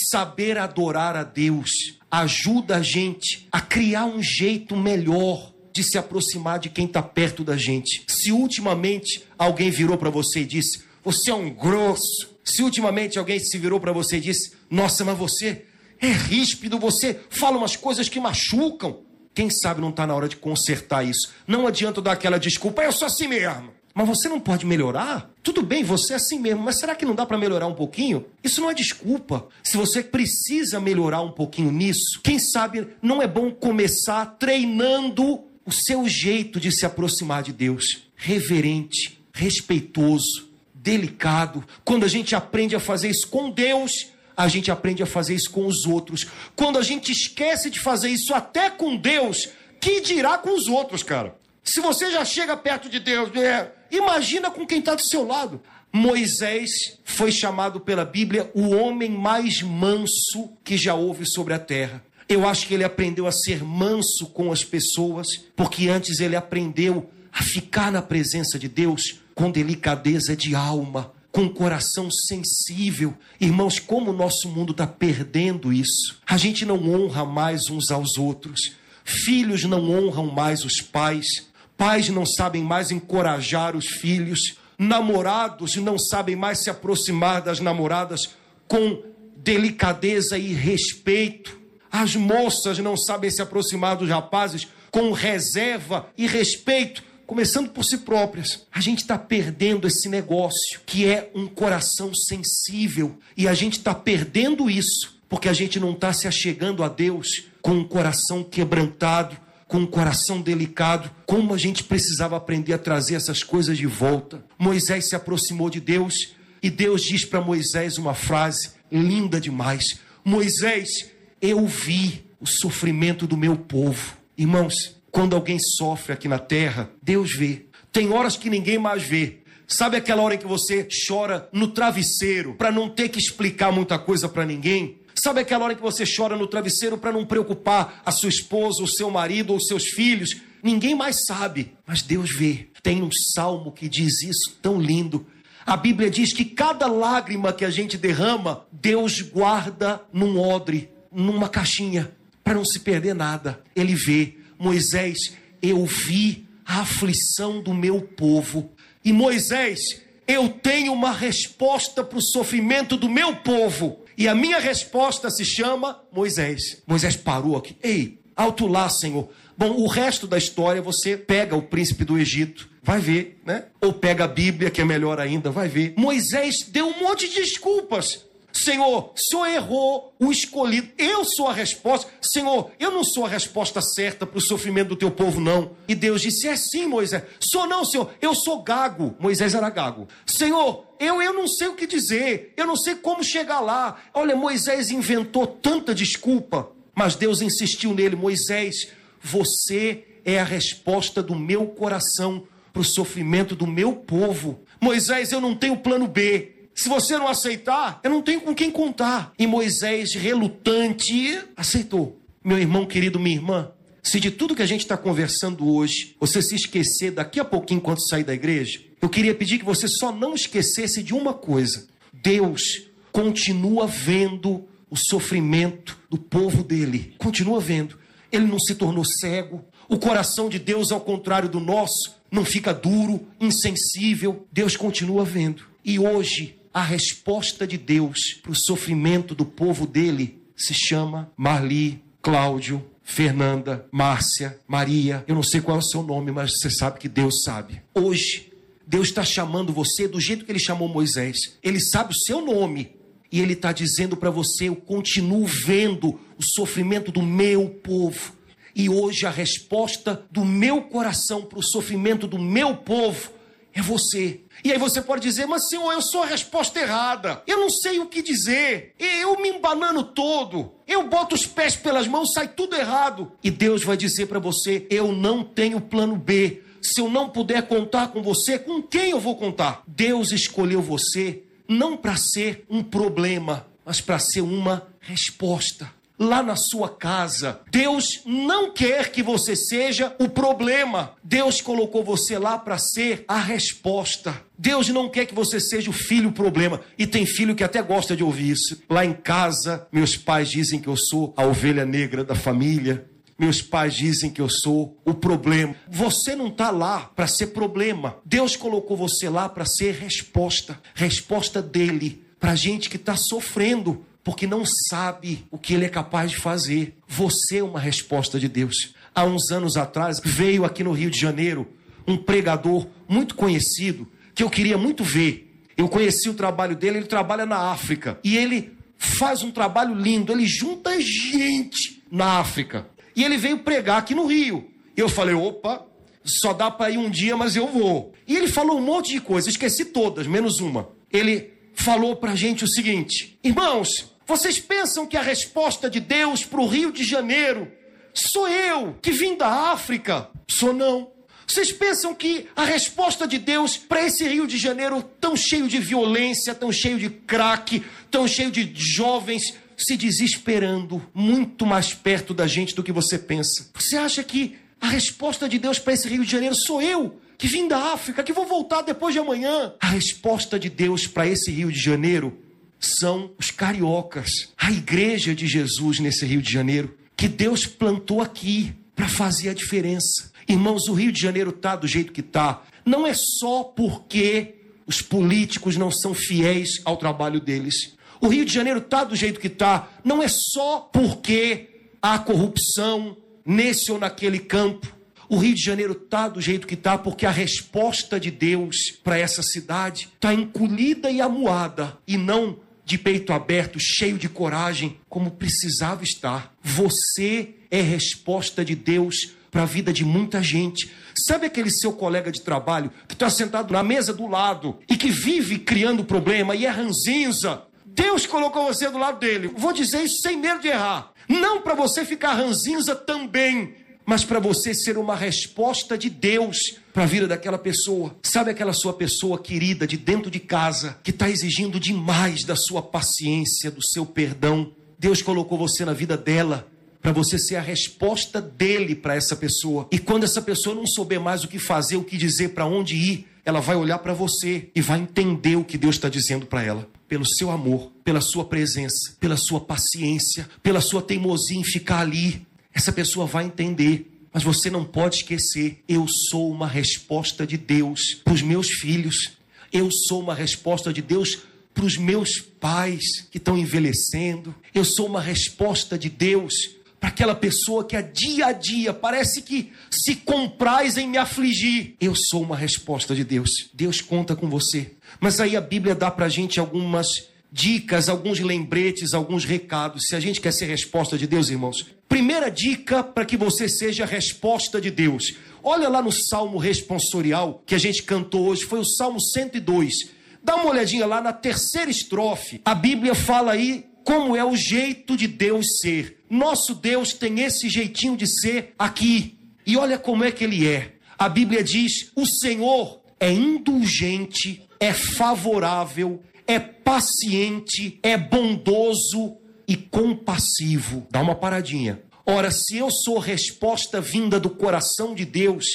Saber 0.10 0.58
adorar 0.58 1.16
a 1.16 1.24
Deus 1.24 1.98
ajuda 2.10 2.78
a 2.78 2.82
gente 2.82 3.48
a 3.52 3.62
criar 3.62 4.06
um 4.06 4.22
jeito 4.22 4.76
melhor 4.76 5.54
de 5.72 5.84
se 5.84 5.98
aproximar 5.98 6.60
de 6.60 6.70
quem 6.70 6.86
está 6.86 7.04
perto 7.04 7.44
da 7.44 7.56
gente. 7.56 8.04
Se 8.08 8.32
ultimamente 8.32 9.24
alguém 9.38 9.70
virou 9.70 9.98
para 9.98 10.10
você 10.10 10.40
e 10.40 10.46
disse: 10.46 10.82
Você 11.04 11.30
é 11.30 11.36
um 11.36 11.50
grosso. 11.50 12.36
Se 12.44 12.64
ultimamente 12.64 13.20
alguém 13.20 13.40
se 13.40 13.58
virou 13.58 13.80
para 13.80 13.92
você 13.92 14.18
e 14.18 14.22
disse: 14.22 14.54
Nossa, 14.70 15.06
mas 15.06 15.18
você 15.18 15.66
é 16.00 16.08
ríspido, 16.08 16.80
você 16.80 17.20
fala 17.30 17.58
umas 17.58 17.76
coisas 17.76 18.10
que 18.10 18.20
machucam. 18.20 19.00
Quem 19.34 19.50
sabe 19.50 19.82
não 19.82 19.90
está 19.90 20.08
na 20.08 20.16
hora 20.16 20.28
de 20.28 20.36
consertar 20.36 21.04
isso. 21.06 21.32
Não 21.48 21.68
adianta 21.68 22.02
dar 22.02 22.14
aquela 22.14 22.40
desculpa, 22.40 22.84
eu 22.84 22.92
sou 22.92 23.06
assim 23.06 23.28
mesmo. 23.28 23.72
Mas 23.94 24.08
você 24.08 24.30
não 24.30 24.40
pode 24.40 24.64
melhorar? 24.64 25.32
Tudo 25.42 25.64
bem, 25.64 25.84
você 25.84 26.14
é 26.14 26.18
assim 26.18 26.40
mesmo, 26.40 26.62
mas 26.62 26.78
será 26.78 26.96
que 26.96 27.04
não 27.04 27.16
dá 27.16 27.26
para 27.26 27.38
melhorar 27.38 27.66
um 27.66 27.74
pouquinho? 27.74 28.26
Isso 28.44 28.62
não 28.62 28.70
é 28.70 28.74
desculpa. 28.74 29.48
Se 29.64 29.76
você 29.76 30.04
precisa 30.04 30.80
melhorar 30.80 31.22
um 31.22 31.32
pouquinho 31.32 31.72
nisso, 31.72 32.20
quem 32.24 32.38
sabe 32.38 32.88
não 33.02 33.24
é 33.24 33.28
bom 33.28 33.50
começar 33.50 34.24
treinando 34.38 35.42
o 35.66 35.72
seu 35.72 36.08
jeito 36.08 36.60
de 36.60 36.72
se 36.72 36.86
aproximar 36.86 37.42
de 37.42 37.52
Deus. 37.52 38.04
Reverente, 38.16 39.20
respeitoso, 39.34 40.48
delicado. 40.76 41.64
Quando 41.84 42.06
a 42.06 42.08
gente 42.08 42.36
aprende 42.36 42.76
a 42.76 42.80
fazer 42.80 43.10
isso 43.10 43.28
com 43.28 43.50
Deus, 43.50 44.12
a 44.38 44.48
gente 44.48 44.70
aprende 44.70 45.02
a 45.02 45.08
fazer 45.08 45.34
isso 45.34 45.50
com 45.50 45.66
os 45.66 45.88
outros. 45.88 46.28
Quando 46.56 46.78
a 46.78 46.84
gente 46.84 47.12
esquece 47.12 47.72
de 47.72 47.80
fazer 47.80 48.10
isso 48.10 48.36
até 48.36 48.70
com 48.70 48.96
Deus, 48.96 49.50
que 49.82 50.00
dirá 50.00 50.38
com 50.38 50.56
os 50.56 50.68
outros, 50.68 51.02
cara? 51.02 51.36
Se 51.64 51.82
você 51.82 52.12
já 52.12 52.24
chega 52.24 52.56
perto 52.56 52.88
de 52.88 53.00
Deus, 53.00 53.36
é, 53.36 53.72
imagina 53.90 54.52
com 54.52 54.66
quem 54.66 54.78
está 54.78 54.94
do 54.94 55.02
seu 55.02 55.26
lado. 55.26 55.60
Moisés 55.92 57.00
foi 57.04 57.32
chamado 57.32 57.80
pela 57.80 58.06
Bíblia 58.06 58.52
o 58.54 58.70
homem 58.70 59.10
mais 59.10 59.64
manso 59.64 60.52
que 60.64 60.78
já 60.78 60.94
houve 60.94 61.26
sobre 61.26 61.56
a 61.56 61.60
terra. 61.60 62.04
Eu 62.30 62.48
acho 62.48 62.68
que 62.68 62.74
ele 62.74 62.84
aprendeu 62.84 63.26
a 63.26 63.32
ser 63.32 63.64
manso 63.64 64.28
com 64.28 64.52
as 64.52 64.64
pessoas, 64.64 65.28
porque 65.56 65.88
antes 65.88 66.20
ele 66.20 66.36
aprendeu 66.36 67.10
a 67.32 67.42
ficar 67.42 67.92
na 67.92 68.02
presença 68.02 68.60
de 68.60 68.68
Deus 68.68 69.20
com 69.34 69.50
delicadeza 69.50 70.36
de 70.36 70.54
alma, 70.54 71.12
com 71.38 71.44
um 71.44 71.50
coração 71.50 72.10
sensível. 72.10 73.14
Irmãos, 73.40 73.78
como 73.78 74.10
o 74.10 74.14
nosso 74.14 74.50
mundo 74.50 74.72
está 74.72 74.88
perdendo 74.88 75.72
isso. 75.72 76.20
A 76.26 76.36
gente 76.36 76.66
não 76.66 76.90
honra 76.90 77.24
mais 77.26 77.70
uns 77.70 77.92
aos 77.92 78.18
outros. 78.18 78.74
Filhos 79.06 79.64
não 79.64 79.88
honram 79.88 80.26
mais 80.26 80.66
os 80.66 80.82
pais. 80.82 81.46
Pais 81.78 82.10
não 82.10 82.26
sabem 82.26 82.64
mais 82.64 82.90
encorajar 82.90 83.76
os 83.76 83.86
filhos. 83.86 84.58
Namorados 84.80 85.76
não 85.76 86.00
sabem 86.00 86.36
mais 86.36 86.64
se 86.64 86.72
aproximar 86.72 87.44
das 87.44 87.60
namoradas 87.60 88.30
com 88.68 89.04
delicadeza 89.36 90.40
e 90.40 90.54
respeito. 90.54 91.56
As 91.92 92.16
moças 92.16 92.80
não 92.80 92.98
sabem 92.98 93.30
se 93.30 93.44
aproximar 93.44 93.96
dos 93.96 94.10
rapazes 94.10 94.68
com 94.90 95.12
reserva 95.12 96.10
e 96.18 96.26
respeito 96.26 97.04
começando 97.28 97.70
por 97.70 97.84
si 97.84 97.98
próprias. 98.00 98.66
A 98.72 98.80
gente 98.80 99.00
está 99.00 99.20
perdendo 99.20 99.86
esse 99.86 100.08
negócio 100.08 100.80
que 100.86 101.06
é 101.06 101.30
um 101.36 101.46
coração 101.46 102.16
sensível 102.16 103.20
e 103.36 103.48
a 103.48 103.54
gente 103.54 103.74
está 103.74 103.94
perdendo 103.94 104.70
isso 104.70 105.18
porque 105.30 105.50
a 105.50 105.54
gente 105.54 105.78
não 105.78 105.92
está 105.92 106.14
se 106.14 106.26
achegando 106.26 106.84
a 106.84 106.88
Deus 106.88 107.50
com 107.62 107.74
um 107.74 107.84
coração 107.84 108.46
quebrantado, 108.46 109.38
com 109.68 109.80
um 109.80 109.86
coração 109.86 110.42
delicado. 110.42 111.12
Como 111.26 111.54
a 111.54 111.58
gente 111.58 111.84
precisava 111.84 112.38
aprender 112.38 112.72
a 112.72 112.78
trazer 112.78 113.16
essas 113.16 113.44
coisas 113.44 113.78
de 113.78 113.86
volta. 113.86 114.44
Moisés 114.58 115.10
se 115.10 115.16
aproximou 115.16 115.70
de 115.70 115.82
Deus 115.82 116.34
e 116.64 116.70
Deus 116.70 117.04
diz 117.04 117.26
para 117.26 117.42
Moisés 117.42 117.98
uma 117.98 118.14
frase 118.14 118.72
linda 118.90 119.40
demais: 119.42 120.00
Moisés, 120.24 121.12
eu 121.42 121.68
vi 121.68 122.26
o 122.40 122.46
sofrimento 122.46 123.28
do 123.28 123.36
meu 123.36 123.58
povo. 123.58 124.18
Irmãos, 124.38 124.97
Quando 125.12 125.36
alguém 125.36 125.60
sofre 125.60 126.14
aqui 126.14 126.28
na 126.28 126.40
terra, 126.40 126.90
Deus 127.02 127.34
vê. 127.34 127.66
Tem 127.92 128.12
horas 128.12 128.38
que 128.38 128.50
ninguém 128.50 128.78
mais 128.78 129.04
vê. 129.04 129.40
Sabe 129.68 129.98
aquela 129.98 130.22
hora 130.22 130.36
em 130.36 130.38
que 130.38 130.48
você 130.48 130.88
chora 131.08 131.50
no 131.52 131.68
travesseiro 131.68 132.56
para 132.56 132.72
não 132.72 132.88
ter 132.88 133.10
que 133.10 133.20
explicar 133.20 133.72
muita 133.72 134.00
coisa 134.00 134.30
para 134.30 134.46
ninguém? 134.46 135.00
Sabe 135.14 135.42
aquela 135.42 135.66
hora 135.66 135.74
em 135.74 135.76
que 135.76 135.82
você 135.82 136.04
chora 136.06 136.38
no 136.38 136.48
travesseiro 136.48 136.98
para 136.98 137.12
não 137.12 137.26
preocupar 137.26 138.02
a 138.06 138.12
sua 138.12 138.30
esposa, 138.30 138.84
o 138.84 138.88
seu 138.88 139.10
marido 139.10 139.52
ou 139.52 139.60
seus 139.60 139.86
filhos? 139.86 140.38
Ninguém 140.62 140.96
mais 140.96 141.26
sabe, 141.26 141.74
mas 141.86 142.02
Deus 142.02 142.30
vê. 142.32 142.68
Tem 142.84 143.02
um 143.02 143.12
salmo 143.12 143.72
que 143.72 143.90
diz 143.90 144.22
isso 144.22 144.58
tão 144.62 144.80
lindo. 144.80 145.26
A 145.66 145.76
Bíblia 145.76 146.10
diz 146.10 146.32
que 146.32 146.46
cada 146.46 146.88
lágrima 146.88 147.52
que 147.52 147.66
a 147.66 147.70
gente 147.70 147.98
derrama, 147.98 148.66
Deus 148.72 149.22
guarda 149.22 150.02
num 150.14 150.40
odre, 150.40 150.90
numa 151.12 151.50
caixinha, 151.50 152.12
para 152.44 152.54
não 152.54 152.64
se 152.64 152.80
perder 152.80 153.14
nada. 153.14 153.62
Ele 153.76 153.96
vê. 153.96 154.38
Moisés, 154.60 155.34
eu 155.62 155.86
vi 155.86 156.48
a 156.66 156.82
aflição 156.82 157.62
do 157.62 157.74
meu 157.74 158.02
povo. 158.02 158.72
E 159.04 159.14
Moisés, 159.14 160.02
eu 160.28 160.50
tenho 160.50 160.92
uma 160.92 161.12
resposta 161.12 162.04
para 162.04 162.18
o 162.18 162.22
sofrimento 162.22 162.98
do 162.98 163.10
meu 163.10 163.36
povo. 163.38 164.00
E 164.18 164.28
a 164.28 164.36
minha 164.36 164.60
resposta 164.60 165.30
se 165.30 165.46
chama 165.46 166.02
Moisés. 166.12 166.82
Moisés 166.86 167.16
parou 167.16 167.56
aqui. 167.56 167.78
Ei, 167.82 168.20
alto 168.36 168.68
lá, 168.68 168.90
Senhor. 168.90 169.30
Bom, 169.58 169.72
o 169.72 169.88
resto 169.88 170.28
da 170.28 170.38
história 170.38 170.82
você 170.82 171.16
pega 171.16 171.56
o 171.56 171.62
príncipe 171.62 172.04
do 172.04 172.18
Egito, 172.18 172.70
vai 172.84 173.00
ver, 173.00 173.40
né? 173.46 173.66
Ou 173.82 173.94
pega 173.94 174.26
a 174.26 174.28
Bíblia, 174.28 174.70
que 174.70 174.82
é 174.82 174.86
melhor 174.86 175.20
ainda, 175.20 175.50
vai 175.50 175.68
ver. 175.68 175.94
Moisés 175.98 176.64
deu 176.64 176.88
um 176.88 177.00
monte 177.00 177.28
de 177.28 177.36
desculpas. 177.36 178.26
Senhor, 178.58 179.14
o 179.14 179.20
senhor 179.20 179.46
errou 179.48 180.14
o 180.20 180.32
escolhido. 180.32 180.90
Eu 180.98 181.24
sou 181.24 181.48
a 181.48 181.54
resposta. 181.54 182.12
Senhor, 182.22 182.72
eu 182.80 182.90
não 182.90 183.04
sou 183.04 183.26
a 183.26 183.30
resposta 183.30 183.82
certa 183.82 184.26
para 184.26 184.40
o 184.40 184.42
sofrimento 184.42 184.90
do 184.90 184.96
teu 184.96 185.12
povo, 185.12 185.40
não. 185.40 185.72
E 185.88 185.94
Deus 185.94 186.22
disse: 186.22 186.48
É 186.48 186.56
sim, 186.56 186.88
Moisés. 186.88 187.22
Sou 187.40 187.68
não, 187.68 187.86
Senhor. 187.86 188.10
Eu 188.20 188.34
sou 188.34 188.64
gago. 188.64 189.16
Moisés 189.20 189.54
era 189.54 189.70
gago. 189.70 190.08
Senhor, 190.26 190.86
eu, 191.00 191.22
eu 191.22 191.34
não 191.34 191.48
sei 191.48 191.68
o 191.68 191.76
que 191.76 191.86
dizer. 191.86 192.54
Eu 192.58 192.66
não 192.66 192.76
sei 192.76 192.96
como 192.96 193.24
chegar 193.24 193.60
lá. 193.60 194.02
Olha, 194.12 194.36
Moisés 194.36 194.90
inventou 194.90 195.46
tanta 195.46 195.94
desculpa. 195.94 196.72
Mas 196.96 197.16
Deus 197.16 197.42
insistiu 197.42 197.94
nele: 197.94 198.16
Moisés, 198.16 198.88
você 199.22 200.04
é 200.26 200.40
a 200.40 200.44
resposta 200.44 201.22
do 201.22 201.36
meu 201.36 201.68
coração 201.68 202.48
para 202.74 202.82
o 202.82 202.86
sofrimento 202.86 203.56
do 203.56 203.68
meu 203.68 203.94
povo. 203.94 204.60
Moisés, 204.82 205.32
eu 205.32 205.40
não 205.40 205.56
tenho 205.56 205.78
plano 205.78 206.08
B. 206.08 206.57
Se 206.78 206.88
você 206.90 207.18
não 207.18 207.28
aceitar, 207.28 208.00
eu 208.04 208.12
não 208.12 208.22
tenho 208.22 208.40
com 208.40 208.54
quem 208.54 208.70
contar. 208.70 209.34
E 209.40 209.48
Moisés, 209.48 210.14
relutante, 210.14 211.42
aceitou. 211.56 212.22
Meu 212.44 212.60
irmão 212.60 212.86
querido, 212.86 213.20
minha 213.20 213.36
irmã, 213.36 213.72
se 214.04 214.20
de 214.20 214.30
tudo 214.30 214.56
que 214.56 214.62
a 214.62 214.68
gente 214.68 214.82
está 214.82 214.96
conversando 214.96 215.68
hoje, 215.68 216.16
você 216.20 216.40
se 216.40 216.54
esquecer 216.54 217.10
daqui 217.10 217.40
a 217.40 217.44
pouquinho, 217.44 217.82
quando 217.82 218.08
sair 218.08 218.24
da 218.24 218.36
igreja, 218.36 218.80
eu 219.02 219.10
queria 219.10 219.34
pedir 219.34 219.58
que 219.58 219.66
você 219.66 219.88
só 219.88 220.12
não 220.12 220.36
esquecesse 220.36 221.02
de 221.02 221.16
uma 221.16 221.34
coisa: 221.34 221.88
Deus 222.14 222.84
continua 223.12 223.88
vendo 223.88 224.64
o 224.88 224.96
sofrimento 224.96 225.98
do 226.08 226.20
povo 226.20 226.64
dele. 226.64 227.16
Continua 227.18 227.60
vendo 227.60 227.98
ele 228.32 228.46
não 228.46 228.60
se 228.60 228.76
tornou 228.76 229.06
cego. 229.06 229.64
O 229.88 229.98
coração 229.98 230.50
de 230.50 230.60
Deus, 230.60 230.92
ao 230.92 231.02
contrário 231.02 231.50
do 231.50 231.60
nosso, 231.60 232.16
não 232.32 232.44
fica 232.44 232.74
duro, 232.74 233.26
insensível. 233.40 234.46
Deus 234.52 234.76
continua 234.76 235.24
vendo. 235.24 235.64
E 235.84 235.98
hoje, 235.98 236.57
a 236.78 236.84
resposta 236.84 237.66
de 237.66 237.76
Deus 237.76 238.36
para 238.36 238.52
o 238.52 238.56
sofrimento 238.56 239.34
do 239.34 239.44
povo 239.44 239.88
dele 239.88 240.44
se 240.56 240.76
chama 240.76 241.32
Marli, 241.36 242.04
Cláudio, 242.22 242.86
Fernanda, 243.02 243.88
Márcia, 243.92 244.60
Maria. 244.68 245.26
Eu 245.28 245.34
não 245.34 245.42
sei 245.42 245.60
qual 245.60 245.78
é 245.78 245.80
o 245.80 245.84
seu 245.84 246.04
nome, 246.04 246.32
mas 246.32 246.60
você 246.60 246.70
sabe 246.70 247.00
que 247.00 247.10
Deus 247.10 247.42
sabe. 247.42 247.82
Hoje, 247.96 248.54
Deus 248.86 249.08
está 249.08 249.24
chamando 249.24 249.74
você 249.74 250.08
do 250.08 250.22
jeito 250.22 250.46
que 250.46 250.52
ele 250.52 250.60
chamou 250.60 250.88
Moisés. 250.88 251.58
Ele 251.64 251.80
sabe 251.80 252.12
o 252.12 252.16
seu 252.16 252.46
nome. 252.46 252.92
E 253.32 253.42
ele 253.42 253.54
está 253.54 253.72
dizendo 253.72 254.16
para 254.16 254.30
você: 254.30 254.66
eu 254.66 254.76
continuo 254.76 255.48
vendo 255.48 256.20
o 256.38 256.44
sofrimento 256.44 257.12
do 257.12 257.24
meu 257.24 257.70
povo. 257.70 258.34
E 258.76 258.88
hoje 258.88 259.26
a 259.26 259.32
resposta 259.32 260.24
do 260.30 260.46
meu 260.46 260.84
coração 260.84 261.42
para 261.42 261.58
o 261.58 261.64
sofrimento 261.64 262.28
do 262.28 262.38
meu 262.38 262.78
povo 262.78 263.32
é 263.74 263.82
você. 263.82 264.42
E 264.64 264.72
aí 264.72 264.78
você 264.78 265.02
pode 265.02 265.22
dizer, 265.22 265.46
mas 265.46 265.70
senhor, 265.70 265.92
eu 265.92 266.02
sou 266.02 266.24
a 266.24 266.26
resposta 266.26 266.80
errada. 266.80 267.42
Eu 267.46 267.60
não 267.60 267.70
sei 267.70 268.00
o 268.00 268.08
que 268.08 268.22
dizer. 268.22 268.94
Eu 268.98 269.40
me 269.40 269.50
embanano 269.50 270.04
todo. 270.04 270.74
Eu 270.88 271.08
boto 271.08 271.36
os 271.36 271.46
pés 271.46 271.76
pelas 271.76 272.08
mãos, 272.08 272.34
sai 272.34 272.48
tudo 272.48 272.76
errado. 272.76 273.32
E 273.44 273.52
Deus 273.52 273.84
vai 273.84 273.98
dizer 273.98 274.28
para 274.28 274.40
você: 274.40 274.88
eu 274.90 275.12
não 275.12 275.44
tenho 275.44 275.82
plano 275.82 276.16
B. 276.16 276.64
Se 276.82 277.02
eu 277.02 277.10
não 277.10 277.30
puder 277.30 277.68
contar 277.68 278.10
com 278.10 278.22
você, 278.22 278.58
com 278.58 278.82
quem 278.82 279.10
eu 279.10 279.20
vou 279.20 279.36
contar? 279.36 279.84
Deus 279.88 280.32
escolheu 280.32 280.82
você 280.82 281.44
não 281.68 281.98
para 281.98 282.16
ser 282.16 282.66
um 282.70 282.82
problema, 282.82 283.68
mas 283.86 284.00
para 284.00 284.20
ser 284.20 284.42
uma 284.42 284.88
resposta. 285.00 285.92
Lá 286.20 286.42
na 286.42 286.56
sua 286.56 286.90
casa, 286.90 287.62
Deus 287.70 288.22
não 288.26 288.72
quer 288.72 289.12
que 289.12 289.22
você 289.22 289.56
seja 289.56 290.16
o 290.18 290.28
problema. 290.28 291.16
Deus 291.24 291.62
colocou 291.62 292.04
você 292.04 292.40
lá 292.40 292.58
para 292.58 292.80
ser 292.80 293.24
a 293.28 293.38
resposta. 293.38 294.42
Deus 294.58 294.90
não 294.90 295.08
quer 295.08 295.26
que 295.26 295.36
você 295.36 295.60
seja 295.60 295.90
o 295.90 295.94
filho 295.94 296.32
problema. 296.32 296.82
E 296.98 297.06
tem 297.06 297.26
filho 297.26 297.56
que 297.56 297.64
até 297.64 297.82
gosta 297.82 298.16
de 298.16 298.24
ouvir 298.24 298.52
isso. 298.52 298.82
Lá 298.90 299.06
em 299.06 299.14
casa, 299.14 299.88
meus 299.92 300.18
pais 300.18 300.50
dizem 300.50 300.80
que 300.80 300.88
eu 300.88 300.98
sou 300.98 301.34
a 301.38 301.46
ovelha 301.46 301.86
negra 301.86 302.24
da 302.24 302.34
família. 302.34 303.06
Meus 303.38 303.62
pais 303.62 303.94
dizem 303.94 304.32
que 304.32 304.42
eu 304.42 304.50
sou 304.50 304.98
o 305.06 305.14
problema. 305.14 305.76
Você 305.88 306.36
não 306.36 306.48
está 306.48 306.72
lá 306.72 307.12
para 307.16 307.28
ser 307.28 307.48
problema. 307.48 308.18
Deus 308.26 308.56
colocou 308.56 308.98
você 308.98 309.30
lá 309.30 309.48
para 309.48 309.66
ser 309.66 309.94
resposta. 309.94 310.80
Resposta 310.96 311.62
dele 311.62 312.24
para 312.40 312.56
gente 312.56 312.90
que 312.90 312.96
está 312.96 313.16
sofrendo 313.16 314.06
porque 314.24 314.46
não 314.46 314.66
sabe 314.66 315.46
o 315.52 315.58
que 315.58 315.74
ele 315.74 315.86
é 315.86 315.90
capaz 315.90 316.32
de 316.32 316.38
fazer. 316.38 316.98
Você 317.08 317.60
é 317.60 317.64
uma 317.64 317.80
resposta 317.80 318.40
de 318.40 318.50
Deus. 318.50 318.94
Há 319.14 319.24
uns 319.24 319.52
anos 319.52 319.78
atrás 319.78 320.20
veio 320.24 320.66
aqui 320.66 320.84
no 320.84 320.92
Rio 320.92 321.10
de 321.10 321.20
Janeiro 321.20 321.68
um 322.08 322.18
pregador 322.18 322.88
muito 323.08 323.36
conhecido 323.36 324.08
que 324.38 324.44
eu 324.44 324.52
queria 324.52 324.78
muito 324.78 325.04
ver. 325.04 325.52
Eu 325.76 325.90
conheci 325.90 326.30
o 326.30 326.34
trabalho 326.34 326.76
dele, 326.76 327.00
ele 327.00 327.08
trabalha 327.08 327.44
na 327.44 327.72
África 327.72 328.20
e 328.24 328.38
ele 328.38 328.78
faz 328.96 329.42
um 329.42 329.50
trabalho 329.50 329.96
lindo, 329.96 330.32
ele 330.32 330.46
junta 330.46 331.02
gente 331.02 332.04
na 332.12 332.40
África. 332.40 332.88
E 333.16 333.24
ele 333.24 333.36
veio 333.36 333.58
pregar 333.58 333.98
aqui 333.98 334.14
no 334.14 334.28
Rio. 334.28 334.70
Eu 334.96 335.10
falei, 335.10 335.34
opa, 335.34 335.84
só 336.24 336.54
dá 336.54 336.70
para 336.70 336.92
ir 336.92 337.00
um 337.00 337.10
dia, 337.10 337.36
mas 337.36 337.56
eu 337.56 337.68
vou. 337.68 338.14
E 338.28 338.36
ele 338.36 338.48
falou 338.48 338.78
um 338.78 338.82
monte 338.82 339.12
de 339.14 339.22
coisas, 339.22 339.50
esqueci 339.50 339.86
todas, 339.86 340.28
menos 340.28 340.60
uma. 340.60 340.90
Ele 341.12 341.52
falou 341.74 342.16
para 342.16 342.34
a 342.34 342.36
gente 342.36 342.64
o 342.64 342.68
seguinte: 342.68 343.40
irmãos, 343.44 344.14
vocês 344.28 344.60
pensam 344.60 345.08
que 345.08 345.18
a 345.18 345.22
resposta 345.22 345.90
de 345.90 346.00
Deus 346.00 346.46
para 346.46 346.62
o 346.62 346.68
Rio 346.68 346.92
de 346.92 347.04
Janeiro 347.04 347.72
sou 348.14 348.48
eu 348.48 348.96
que 349.02 349.12
vim 349.12 349.36
da 349.36 349.72
África? 349.72 350.30
Sou 350.48 350.74
não. 350.74 351.17
Vocês 351.48 351.72
pensam 351.72 352.14
que 352.14 352.48
a 352.56 352.66
resposta 352.66 353.26
de 353.26 353.40
Deus 353.40 353.78
para 353.78 354.06
esse 354.06 354.28
Rio 354.28 354.46
de 354.46 354.58
Janeiro 354.58 355.02
tão 355.02 355.36
cheio 355.36 355.68
de 355.68 355.80
violência, 355.80 356.54
tão 356.54 356.72
cheio 356.74 357.00
de 357.00 357.10
crack, 357.10 357.82
tão 358.12 358.28
cheio 358.28 358.52
de 358.52 358.70
jovens 358.76 359.54
se 359.78 359.96
desesperando 359.96 361.02
muito 361.14 361.66
mais 361.66 361.94
perto 361.94 362.34
da 362.34 362.48
gente 362.48 362.76
do 362.76 362.84
que 362.84 362.92
você 362.92 363.18
pensa. 363.18 363.70
Você 363.74 363.96
acha 363.96 364.24
que 364.24 364.58
a 364.82 364.90
resposta 364.90 365.48
de 365.48 365.58
Deus 365.58 365.80
para 365.80 365.94
esse 365.94 366.10
Rio 366.10 366.26
de 366.26 366.32
Janeiro 366.32 366.56
sou 366.56 366.82
eu, 366.82 367.20
que 367.38 367.48
vim 367.48 367.68
da 367.68 367.94
África, 367.94 368.24
que 368.24 368.34
vou 368.34 368.46
voltar 368.46 368.82
depois 368.82 369.14
de 369.14 369.20
amanhã? 369.20 369.74
A 369.80 369.88
resposta 369.88 370.60
de 370.60 370.70
Deus 370.70 371.08
para 371.08 371.28
esse 371.28 371.50
Rio 371.52 371.72
de 371.72 371.80
Janeiro 371.80 372.38
são 372.80 373.32
os 373.40 373.52
cariocas, 373.52 374.50
a 374.58 374.72
igreja 374.72 375.34
de 375.34 375.48
Jesus 375.48 376.00
nesse 376.00 376.26
Rio 376.26 376.42
de 376.42 376.52
Janeiro, 376.52 376.98
que 377.16 377.28
Deus 377.28 377.66
plantou 377.66 378.22
aqui 378.22 378.74
para 378.96 379.08
fazer 379.08 379.50
a 379.50 379.54
diferença. 379.54 380.32
Irmãos, 380.48 380.88
o 380.88 380.94
Rio 380.94 381.12
de 381.12 381.20
Janeiro 381.20 381.50
está 381.50 381.76
do 381.76 381.88
jeito 381.88 382.14
que 382.14 382.22
está, 382.22 382.64
não 382.86 383.06
é 383.06 383.14
só 383.14 383.64
porque 383.64 384.56
os 384.86 385.02
políticos 385.02 385.76
não 385.76 385.92
são 385.92 386.14
fiéis 386.14 386.82
ao 386.86 386.96
trabalho 386.96 387.42
deles. 387.42 387.96
O 388.22 388.30
Rio 388.30 388.46
de 388.46 388.54
Janeiro 388.54 388.80
está 388.80 389.04
do 389.04 389.16
jeito 389.16 389.40
que 389.40 389.48
está, 389.48 389.90
não 390.04 390.24
é 390.24 390.28
só 390.28 390.80
porque 390.80 391.90
há 392.02 392.18
corrupção 392.18 393.18
nesse 393.46 393.92
ou 393.92 394.00
naquele 394.00 394.40
campo. 394.40 394.96
O 395.30 395.38
Rio 395.38 395.54
de 395.54 395.62
Janeiro 395.62 395.92
está 395.92 396.30
do 396.30 396.40
jeito 396.40 396.66
que 396.66 396.74
está 396.74 396.98
porque 396.98 397.26
a 397.26 397.32
resposta 397.32 398.18
de 398.18 398.32
Deus 398.32 398.92
para 399.04 399.20
essa 399.20 399.44
cidade 399.44 400.10
está 400.16 400.34
encolhida 400.34 401.12
e 401.12 401.20
amuada 401.20 401.98
e 402.08 402.18
não 402.18 402.60
de 402.86 402.98
peito 402.98 403.34
aberto, 403.34 403.78
cheio 403.78 404.18
de 404.18 404.30
coragem, 404.30 404.98
como 405.10 405.32
precisava 405.32 406.04
estar. 406.04 406.56
Você 406.64 407.56
é 407.70 407.82
resposta 407.82 408.64
de 408.64 408.76
Deus 408.76 409.34
para 409.58 409.64
a 409.64 409.66
vida 409.66 409.92
de 409.92 410.06
muita 410.06 410.44
gente. 410.44 410.92
Sabe 411.16 411.48
aquele 411.48 411.72
seu 411.72 411.92
colega 411.92 412.32
de 412.32 412.42
trabalho 412.42 412.92
que 413.08 413.16
está 413.16 413.28
sentado 413.28 413.74
na 413.74 413.82
mesa 413.82 414.14
do 414.14 414.28
lado 414.28 414.78
e 414.88 414.96
que 414.96 415.10
vive 415.10 415.58
criando 415.58 416.04
problema 416.04 416.56
e 416.56 416.64
é 416.64 416.70
ranzinza 416.70 417.64
Deus 417.84 418.28
colocou 418.28 418.68
você 418.68 418.88
do 418.88 419.00
lado 419.00 419.20
dele. 419.20 419.50
Vou 419.58 419.74
dizer 419.74 420.04
isso 420.04 420.22
sem 420.22 420.38
medo 420.38 420.62
de 420.62 420.68
errar. 420.68 421.12
Não 421.28 421.64
para 421.64 421.74
você 421.74 422.06
ficar 422.06 422.34
ranzinza 422.36 422.96
também, 422.96 423.74
mas 424.06 424.24
para 424.24 424.40
você 424.40 424.76
ser 424.76 424.96
uma 424.96 425.16
resposta 425.16 425.98
de 425.98 426.08
Deus 426.08 426.76
para 426.94 427.02
a 427.02 427.08
vida 427.08 427.28
daquela 427.28 427.58
pessoa. 427.58 428.16
Sabe 428.22 428.52
aquela 428.52 428.74
sua 428.74 428.94
pessoa 428.94 429.42
querida 429.42 429.88
de 429.88 429.98
dentro 429.98 430.30
de 430.30 430.40
casa 430.40 431.00
que 431.04 431.10
está 431.10 431.28
exigindo 431.28 431.80
demais 431.80 432.44
da 432.44 432.56
sua 432.56 432.84
paciência, 432.84 433.72
do 433.72 433.84
seu 433.84 434.06
perdão? 434.06 434.72
Deus 435.00 435.24
colocou 435.24 435.58
você 435.58 435.84
na 435.84 435.94
vida 435.94 436.16
dela 436.16 436.68
para 437.08 437.14
você 437.14 437.40
ser 437.40 437.56
a 437.56 437.62
resposta 437.62 438.42
dele 438.42 438.94
para 438.94 439.16
essa 439.16 439.34
pessoa. 439.34 439.88
E 439.90 439.98
quando 439.98 440.26
essa 440.26 440.42
pessoa 440.42 440.76
não 440.76 440.86
souber 440.86 441.22
mais 441.22 441.42
o 441.42 441.48
que 441.48 441.58
fazer, 441.58 441.96
o 441.96 442.04
que 442.04 442.18
dizer, 442.18 442.50
para 442.50 442.66
onde 442.66 442.98
ir, 442.98 443.28
ela 443.46 443.62
vai 443.62 443.78
olhar 443.78 444.00
para 444.00 444.14
você 444.14 444.68
e 444.76 444.82
vai 444.82 445.00
entender 445.00 445.56
o 445.56 445.64
que 445.64 445.78
Deus 445.78 445.96
está 445.96 446.10
dizendo 446.10 446.46
para 446.46 446.62
ela. 446.64 446.86
Pelo 447.08 447.26
seu 447.26 447.50
amor, 447.50 447.94
pela 448.04 448.20
sua 448.20 448.44
presença, 448.44 449.16
pela 449.22 449.38
sua 449.38 449.62
paciência, 449.62 450.50
pela 450.62 450.82
sua 450.82 451.02
teimosia 451.02 451.58
em 451.58 451.64
ficar 451.64 452.00
ali, 452.00 452.46
essa 452.74 452.92
pessoa 452.92 453.26
vai 453.26 453.46
entender. 453.46 454.12
Mas 454.34 454.44
você 454.44 454.70
não 454.70 454.84
pode 454.84 455.16
esquecer: 455.16 455.82
eu 455.88 456.10
sou 456.10 456.52
uma 456.52 456.68
resposta 456.68 457.48
de 457.48 457.56
Deus 457.56 458.16
para 458.16 458.34
os 458.34 458.42
meus 458.42 458.70
filhos. 458.70 459.38
Eu 459.72 459.90
sou 459.90 460.20
uma 460.20 460.36
resposta 460.36 460.92
de 460.92 461.02
Deus 461.02 461.40
para 461.74 461.86
os 461.86 461.96
meus 461.96 462.40
pais 462.40 463.22
que 463.32 463.38
estão 463.38 463.58
envelhecendo. 463.58 464.54
Eu 464.74 464.84
sou 464.84 465.06
uma 465.06 465.22
resposta 465.22 465.98
de 465.98 466.10
Deus 466.10 466.76
para 467.00 467.10
aquela 467.10 467.36
pessoa 467.36 467.86
que 467.86 467.96
a 467.96 468.02
dia 468.02 468.48
a 468.48 468.52
dia 468.52 468.94
parece 468.94 469.42
que 469.42 469.72
se 469.90 470.16
compraz 470.16 470.98
em 470.98 471.08
me 471.08 471.18
afligir. 471.18 471.96
Eu 472.02 472.16
sou 472.16 472.42
uma 472.42 472.56
resposta 472.56 473.16
de 473.16 473.24
Deus. 473.24 473.70
Deus 473.74 474.02
conta 474.02 474.36
com 474.36 474.50
você. 474.50 474.94
Mas 475.20 475.40
aí 475.40 475.56
a 475.56 475.62
Bíblia 475.62 475.94
dá 475.94 476.10
para 476.10 476.26
a 476.26 476.30
gente 476.30 476.60
algumas 476.60 477.30
dicas, 477.52 478.10
alguns 478.10 478.40
lembretes, 478.40 479.14
alguns 479.14 479.46
recados. 479.46 480.08
Se 480.08 480.16
a 480.16 480.20
gente 480.20 480.42
quer 480.42 480.52
ser 480.52 480.66
resposta 480.66 481.18
de 481.18 481.28
Deus, 481.28 481.50
irmãos. 481.50 481.86
Primeira 482.10 482.50
dica 482.50 483.04
para 483.04 483.26
que 483.26 483.38
você 483.38 483.70
seja 483.70 484.06
resposta 484.06 484.82
de 484.82 484.90
Deus. 484.90 485.36
Olha 485.64 485.90
lá 485.90 486.02
no 486.02 486.12
Salmo 486.12 486.58
responsorial 486.58 487.62
que 487.66 487.76
a 487.76 487.78
gente 487.78 488.04
cantou 488.04 488.48
hoje, 488.48 488.64
foi 488.64 488.80
o 488.80 488.86
Salmo 488.86 489.20
102. 489.20 490.18
Dá 490.42 490.56
uma 490.56 490.70
olhadinha 490.70 491.06
lá 491.06 491.20
na 491.20 491.34
terceira 491.34 491.92
estrofe. 491.92 492.62
A 492.64 492.74
Bíblia 492.74 493.14
fala 493.14 493.52
aí 493.52 493.87
como 494.08 494.38
é 494.38 494.46
o 494.46 494.56
jeito 494.56 495.18
de 495.18 495.28
Deus 495.28 495.82
ser. 495.82 496.24
Nosso 496.30 496.74
Deus 496.74 497.12
tem 497.12 497.42
esse 497.42 497.68
jeitinho 497.68 498.16
de 498.16 498.26
ser 498.26 498.74
aqui. 498.80 499.38
E 499.66 499.76
olha 499.76 500.00
como 500.00 500.24
é 500.24 500.32
que 500.32 500.46
ele 500.46 500.66
é. 500.66 500.94
A 501.20 501.28
Bíblia 501.28 501.62
diz: 501.62 502.10
o 502.16 502.26
Senhor 502.26 503.02
é 503.20 503.30
indulgente, 503.30 504.64
é 504.80 504.94
favorável, 504.94 506.24
é 506.48 506.58
paciente, 506.58 508.00
é 508.02 508.16
bondoso 508.16 509.36
e 509.68 509.76
compassivo. 509.76 511.06
Dá 511.12 511.20
uma 511.20 511.36
paradinha. 511.36 512.02
Ora, 512.26 512.50
se 512.50 512.78
eu 512.78 512.90
sou 512.90 513.20
resposta 513.20 514.00
vinda 514.00 514.40
do 514.40 514.50
coração 514.50 515.14
de 515.14 515.26
Deus, 515.26 515.68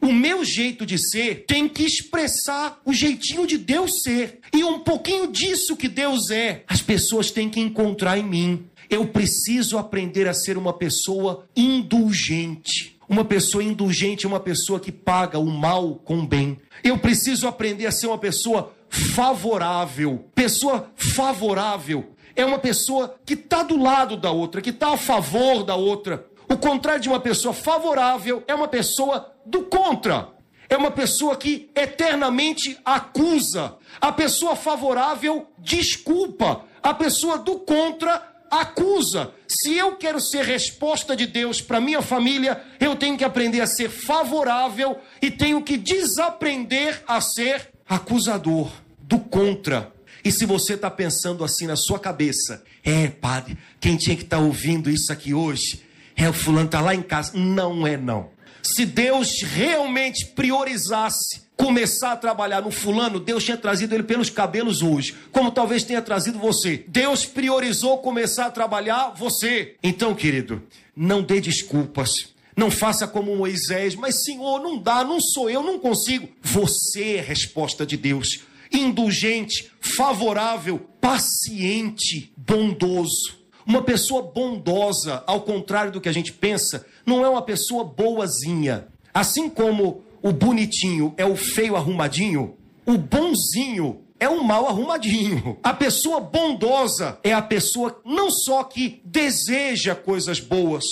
o 0.00 0.12
meu 0.12 0.44
jeito 0.44 0.86
de 0.86 0.98
ser 0.98 1.44
tem 1.46 1.68
que 1.68 1.84
expressar 1.84 2.80
o 2.84 2.92
jeitinho 2.92 3.46
de 3.46 3.58
Deus 3.58 4.02
ser. 4.02 4.40
E 4.52 4.64
um 4.64 4.78
pouquinho 4.80 5.30
disso 5.30 5.76
que 5.76 5.88
Deus 5.88 6.30
é, 6.30 6.64
as 6.66 6.80
pessoas 6.82 7.30
têm 7.30 7.48
que 7.48 7.60
encontrar 7.60 8.18
em 8.18 8.24
mim. 8.24 8.66
Eu 8.88 9.06
preciso 9.08 9.76
aprender 9.76 10.26
a 10.26 10.34
ser 10.34 10.56
uma 10.56 10.72
pessoa 10.72 11.46
indulgente. 11.54 12.96
Uma 13.08 13.24
pessoa 13.24 13.64
indulgente 13.64 14.26
é 14.26 14.28
uma 14.28 14.40
pessoa 14.40 14.78
que 14.78 14.92
paga 14.92 15.38
o 15.38 15.50
mal 15.50 15.96
com 15.96 16.20
o 16.20 16.26
bem. 16.26 16.58
Eu 16.84 16.98
preciso 16.98 17.48
aprender 17.48 17.86
a 17.86 17.92
ser 17.92 18.06
uma 18.06 18.18
pessoa 18.18 18.72
favorável. 18.88 20.26
Pessoa 20.34 20.90
favorável 20.94 22.14
é 22.38 22.44
uma 22.44 22.58
pessoa 22.58 23.16
que 23.26 23.34
está 23.34 23.62
do 23.62 23.76
lado 23.76 24.16
da 24.16 24.30
outra, 24.30 24.62
que 24.62 24.70
está 24.70 24.92
a 24.92 24.96
favor 24.96 25.64
da 25.64 25.74
outra. 25.74 26.24
O 26.48 26.56
contrário 26.56 27.02
de 27.02 27.08
uma 27.08 27.20
pessoa 27.20 27.52
favorável 27.52 28.42
é 28.48 28.54
uma 28.54 28.68
pessoa 28.68 29.34
do 29.44 29.64
contra. 29.64 30.28
É 30.68 30.76
uma 30.76 30.90
pessoa 30.90 31.36
que 31.36 31.70
eternamente 31.74 32.78
acusa. 32.84 33.76
A 34.00 34.10
pessoa 34.10 34.56
favorável 34.56 35.46
desculpa. 35.58 36.64
A 36.82 36.94
pessoa 36.94 37.38
do 37.38 37.56
contra 37.60 38.26
acusa. 38.50 39.32
Se 39.46 39.74
eu 39.74 39.96
quero 39.96 40.20
ser 40.20 40.44
resposta 40.44 41.14
de 41.14 41.26
Deus 41.26 41.60
para 41.60 41.80
minha 41.80 42.00
família, 42.00 42.62
eu 42.80 42.96
tenho 42.96 43.16
que 43.16 43.24
aprender 43.24 43.60
a 43.60 43.66
ser 43.66 43.90
favorável 43.90 44.98
e 45.20 45.30
tenho 45.30 45.62
que 45.62 45.76
desaprender 45.76 47.02
a 47.06 47.20
ser 47.20 47.70
acusador 47.86 48.70
do 49.00 49.18
contra. 49.18 49.92
E 50.24 50.32
se 50.32 50.44
você 50.46 50.74
está 50.74 50.90
pensando 50.90 51.44
assim 51.44 51.66
na 51.66 51.76
sua 51.76 51.98
cabeça, 51.98 52.62
é, 52.82 53.08
padre, 53.08 53.56
quem 53.80 53.96
tinha 53.96 54.16
que 54.16 54.22
estar 54.22 54.38
tá 54.38 54.42
ouvindo 54.42 54.90
isso 54.90 55.12
aqui 55.12 55.32
hoje 55.32 55.87
é 56.18 56.28
o 56.28 56.32
fulano 56.32 56.66
está 56.66 56.80
lá 56.80 56.94
em 56.94 57.00
casa. 57.00 57.32
Não 57.34 57.86
é 57.86 57.96
não. 57.96 58.30
Se 58.62 58.84
Deus 58.84 59.40
realmente 59.42 60.26
priorizasse 60.26 61.42
começar 61.56 62.12
a 62.12 62.16
trabalhar 62.16 62.60
no 62.60 62.70
fulano, 62.70 63.18
Deus 63.18 63.44
tinha 63.44 63.56
trazido 63.56 63.94
ele 63.94 64.02
pelos 64.02 64.28
cabelos 64.28 64.82
hoje, 64.82 65.14
como 65.32 65.50
talvez 65.50 65.84
tenha 65.84 66.02
trazido 66.02 66.38
você. 66.38 66.84
Deus 66.86 67.24
priorizou 67.24 67.98
começar 67.98 68.46
a 68.46 68.50
trabalhar 68.50 69.14
você. 69.16 69.76
Então, 69.82 70.14
querido, 70.14 70.62
não 70.94 71.22
dê 71.22 71.40
desculpas. 71.40 72.34
Não 72.56 72.70
faça 72.70 73.06
como 73.06 73.36
Moisés, 73.36 73.94
mas 73.94 74.24
Senhor, 74.24 74.60
não 74.60 74.76
dá, 74.76 75.04
não 75.04 75.20
sou 75.20 75.48
eu, 75.48 75.62
não 75.62 75.78
consigo. 75.78 76.28
Você 76.42 77.14
é 77.14 77.20
a 77.20 77.22
resposta 77.22 77.86
de 77.86 77.96
Deus. 77.96 78.40
Indulgente, 78.72 79.70
favorável, 79.80 80.80
paciente, 81.00 82.32
bondoso. 82.36 83.38
Uma 83.68 83.82
pessoa 83.82 84.22
bondosa, 84.22 85.22
ao 85.26 85.42
contrário 85.42 85.92
do 85.92 86.00
que 86.00 86.08
a 86.08 86.12
gente 86.12 86.32
pensa, 86.32 86.86
não 87.04 87.22
é 87.22 87.28
uma 87.28 87.42
pessoa 87.42 87.84
boazinha. 87.84 88.88
Assim 89.12 89.50
como 89.50 90.02
o 90.22 90.32
bonitinho 90.32 91.12
é 91.18 91.26
o 91.26 91.36
feio 91.36 91.76
arrumadinho, 91.76 92.56
o 92.86 92.96
bonzinho 92.96 94.00
é 94.18 94.26
o 94.26 94.42
mal 94.42 94.66
arrumadinho. 94.66 95.58
A 95.62 95.74
pessoa 95.74 96.18
bondosa 96.18 97.18
é 97.22 97.34
a 97.34 97.42
pessoa 97.42 98.00
não 98.06 98.30
só 98.30 98.64
que 98.64 99.02
deseja 99.04 99.94
coisas 99.94 100.40
boas, 100.40 100.86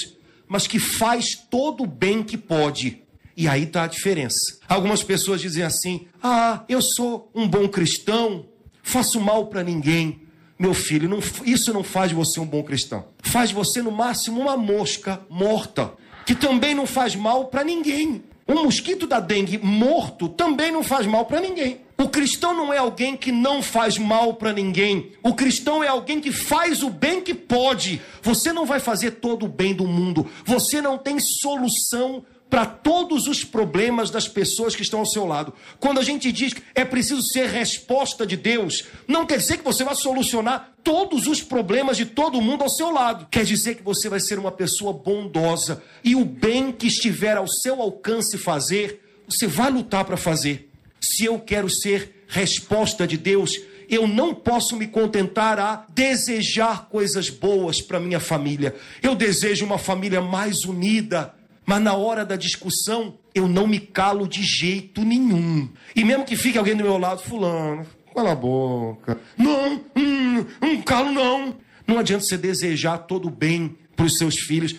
mas 0.46 0.66
que 0.66 0.78
faz 0.78 1.34
todo 1.34 1.84
o 1.84 1.86
bem 1.86 2.22
que 2.22 2.36
pode. 2.36 3.02
E 3.34 3.48
aí 3.48 3.62
está 3.62 3.84
a 3.84 3.88
diferença. 3.88 4.58
Algumas 4.68 5.02
pessoas 5.02 5.40
dizem 5.40 5.62
assim: 5.62 6.08
ah, 6.22 6.62
eu 6.68 6.82
sou 6.82 7.30
um 7.34 7.48
bom 7.48 7.66
cristão, 7.68 8.44
faço 8.82 9.18
mal 9.18 9.46
para 9.46 9.64
ninguém. 9.64 10.25
Meu 10.58 10.72
filho, 10.72 11.08
não, 11.08 11.18
isso 11.44 11.72
não 11.72 11.84
faz 11.84 12.08
de 12.08 12.14
você 12.14 12.40
um 12.40 12.46
bom 12.46 12.62
cristão. 12.62 13.04
Faz 13.22 13.50
de 13.50 13.54
você, 13.54 13.82
no 13.82 13.90
máximo, 13.90 14.40
uma 14.40 14.56
mosca 14.56 15.20
morta, 15.28 15.92
que 16.24 16.34
também 16.34 16.74
não 16.74 16.86
faz 16.86 17.14
mal 17.14 17.46
para 17.46 17.62
ninguém. 17.62 18.24
Um 18.48 18.62
mosquito 18.62 19.06
da 19.06 19.18
dengue 19.18 19.58
morto 19.58 20.28
também 20.28 20.70
não 20.70 20.82
faz 20.82 21.04
mal 21.04 21.26
para 21.26 21.40
ninguém. 21.40 21.80
O 21.98 22.08
cristão 22.08 22.54
não 22.54 22.72
é 22.72 22.78
alguém 22.78 23.16
que 23.16 23.32
não 23.32 23.60
faz 23.60 23.98
mal 23.98 24.34
para 24.34 24.52
ninguém. 24.52 25.12
O 25.22 25.34
cristão 25.34 25.82
é 25.82 25.88
alguém 25.88 26.20
que 26.20 26.30
faz 26.30 26.82
o 26.82 26.88
bem 26.88 27.20
que 27.20 27.34
pode. 27.34 28.00
Você 28.22 28.52
não 28.52 28.64
vai 28.64 28.78
fazer 28.78 29.12
todo 29.12 29.46
o 29.46 29.48
bem 29.48 29.74
do 29.74 29.86
mundo. 29.86 30.30
Você 30.44 30.80
não 30.80 30.96
tem 30.96 31.18
solução 31.18 32.24
para 32.48 32.64
todos 32.64 33.26
os 33.26 33.44
problemas 33.44 34.10
das 34.10 34.28
pessoas 34.28 34.76
que 34.76 34.82
estão 34.82 35.00
ao 35.00 35.06
seu 35.06 35.26
lado. 35.26 35.52
Quando 35.80 35.98
a 35.98 36.02
gente 36.02 36.30
diz 36.30 36.52
que 36.52 36.62
é 36.74 36.84
preciso 36.84 37.22
ser 37.22 37.48
resposta 37.48 38.26
de 38.26 38.36
Deus, 38.36 38.84
não 39.06 39.26
quer 39.26 39.38
dizer 39.38 39.58
que 39.58 39.64
você 39.64 39.82
vai 39.82 39.94
solucionar 39.94 40.72
todos 40.82 41.26
os 41.26 41.42
problemas 41.42 41.96
de 41.96 42.06
todo 42.06 42.40
mundo 42.40 42.62
ao 42.62 42.70
seu 42.70 42.90
lado. 42.90 43.26
Quer 43.30 43.44
dizer 43.44 43.74
que 43.74 43.82
você 43.82 44.08
vai 44.08 44.20
ser 44.20 44.38
uma 44.38 44.52
pessoa 44.52 44.92
bondosa 44.92 45.82
e 46.04 46.14
o 46.14 46.24
bem 46.24 46.70
que 46.70 46.86
estiver 46.86 47.36
ao 47.36 47.48
seu 47.48 47.82
alcance 47.82 48.38
fazer, 48.38 49.02
você 49.28 49.46
vai 49.46 49.70
lutar 49.70 50.04
para 50.04 50.16
fazer. 50.16 50.70
Se 51.00 51.24
eu 51.24 51.38
quero 51.40 51.68
ser 51.68 52.24
resposta 52.28 53.06
de 53.06 53.16
Deus, 53.16 53.60
eu 53.88 54.06
não 54.06 54.34
posso 54.34 54.76
me 54.76 54.86
contentar 54.86 55.58
a 55.58 55.84
desejar 55.92 56.88
coisas 56.88 57.30
boas 57.30 57.80
para 57.80 58.00
minha 58.00 58.20
família. 58.20 58.74
Eu 59.02 59.14
desejo 59.14 59.64
uma 59.64 59.78
família 59.78 60.20
mais 60.20 60.64
unida, 60.64 61.34
mas 61.66 61.82
na 61.82 61.94
hora 61.94 62.24
da 62.24 62.36
discussão, 62.36 63.18
eu 63.34 63.48
não 63.48 63.66
me 63.66 63.80
calo 63.80 64.28
de 64.28 64.42
jeito 64.42 65.04
nenhum. 65.04 65.68
E 65.96 66.04
mesmo 66.04 66.24
que 66.24 66.36
fique 66.36 66.56
alguém 66.56 66.76
do 66.76 66.84
meu 66.84 66.96
lado, 66.96 67.20
fulano, 67.22 67.84
cala 68.14 68.32
a 68.32 68.36
boca. 68.36 69.18
Não, 69.36 69.80
hum, 69.96 70.46
não 70.60 70.80
calo 70.82 71.10
não. 71.10 71.56
Não 71.84 71.98
adianta 71.98 72.24
você 72.24 72.38
desejar 72.38 72.98
todo 72.98 73.26
o 73.26 73.30
bem 73.30 73.76
para 73.96 74.06
os 74.06 74.16
seus 74.16 74.36
filhos. 74.38 74.76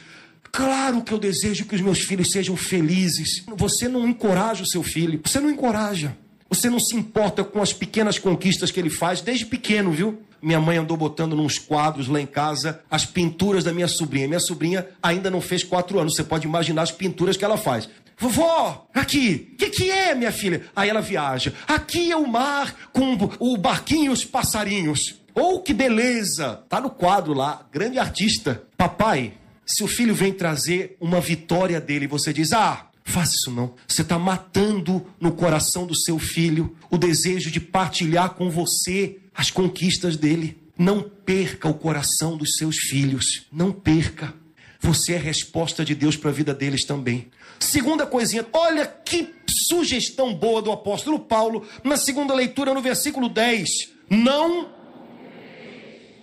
Claro 0.51 1.03
que 1.03 1.13
eu 1.13 1.19
desejo 1.19 1.65
que 1.65 1.75
os 1.75 1.81
meus 1.81 1.99
filhos 1.99 2.31
sejam 2.31 2.55
felizes. 2.55 3.43
Você 3.55 3.89
não 3.89 4.07
encoraja 4.07 4.63
o 4.63 4.67
seu 4.67 4.81
filho. 4.81 5.19
Você 5.23 5.39
não 5.39 5.49
encoraja. 5.49 6.17
Você 6.49 6.69
não 6.69 6.79
se 6.79 6.95
importa 6.95 7.43
com 7.43 7.61
as 7.61 7.73
pequenas 7.73 8.17
conquistas 8.17 8.71
que 8.71 8.79
ele 8.79 8.89
faz 8.89 9.19
desde 9.19 9.45
pequeno, 9.45 9.91
viu? 9.91 10.21
Minha 10.41 10.59
mãe 10.59 10.77
andou 10.77 10.95
botando 10.97 11.35
nos 11.35 11.57
quadros 11.57 12.07
lá 12.07 12.21
em 12.21 12.25
casa 12.25 12.81
as 12.89 13.05
pinturas 13.05 13.63
da 13.63 13.73
minha 13.73 13.87
sobrinha. 13.87 14.27
Minha 14.27 14.39
sobrinha 14.39 14.87
ainda 15.01 15.29
não 15.29 15.41
fez 15.41 15.63
quatro 15.63 15.99
anos. 15.99 16.15
Você 16.15 16.23
pode 16.23 16.47
imaginar 16.47 16.83
as 16.83 16.91
pinturas 16.91 17.37
que 17.37 17.45
ela 17.45 17.57
faz. 17.57 17.89
Vovó, 18.19 18.87
aqui, 18.95 19.51
o 19.53 19.57
que, 19.57 19.69
que 19.69 19.91
é, 19.91 20.15
minha 20.15 20.31
filha? 20.31 20.63
Aí 20.75 20.89
ela 20.89 21.01
viaja. 21.01 21.53
Aqui 21.67 22.11
é 22.11 22.15
o 22.17 22.27
mar 22.27 22.89
com 22.91 23.15
o 23.39 23.57
barquinho 23.57 24.05
e 24.05 24.09
os 24.09 24.25
passarinhos. 24.25 25.21
Oh, 25.35 25.59
que 25.59 25.71
beleza! 25.71 26.63
Tá 26.67 26.81
no 26.81 26.89
quadro 26.89 27.31
lá, 27.33 27.63
grande 27.71 27.99
artista. 27.99 28.63
Papai, 28.75 29.33
Se 29.63 29.83
o 29.83 29.87
filho 29.87 30.15
vem 30.15 30.33
trazer 30.33 30.95
uma 30.99 31.19
vitória 31.19 31.79
dele, 31.79 32.07
você 32.07 32.33
diz: 32.33 32.53
Ah, 32.53 32.87
faça 33.03 33.35
isso 33.35 33.51
não. 33.51 33.75
Você 33.87 34.01
está 34.01 34.17
matando 34.17 35.05
no 35.19 35.33
coração 35.33 35.85
do 35.85 35.93
seu 35.93 36.17
filho 36.17 36.75
o 36.89 36.97
desejo 36.97 37.51
de 37.51 37.59
partilhar 37.59 38.31
com 38.31 38.49
você 38.49 39.19
as 39.37 39.51
conquistas 39.51 40.17
dele. 40.17 40.57
Não 40.75 41.01
perca 41.01 41.67
o 41.67 41.73
coração 41.75 42.35
dos 42.35 42.57
seus 42.57 42.77
filhos. 42.77 43.45
Não 43.51 43.71
perca. 43.71 44.33
Você 44.79 45.13
é 45.13 45.17
resposta 45.17 45.85
de 45.85 45.93
Deus 45.93 46.17
para 46.17 46.31
a 46.31 46.33
vida 46.33 46.53
deles 46.53 46.83
também. 46.83 47.29
Segunda 47.59 48.05
coisinha, 48.05 48.45
olha 48.51 48.85
que 48.85 49.33
sugestão 49.47 50.33
boa 50.33 50.61
do 50.61 50.71
apóstolo 50.71 51.19
Paulo 51.19 51.67
na 51.83 51.97
segunda 51.97 52.33
leitura, 52.33 52.73
no 52.73 52.81
versículo 52.81 53.29
10. 53.29 53.69
Não 54.09 54.69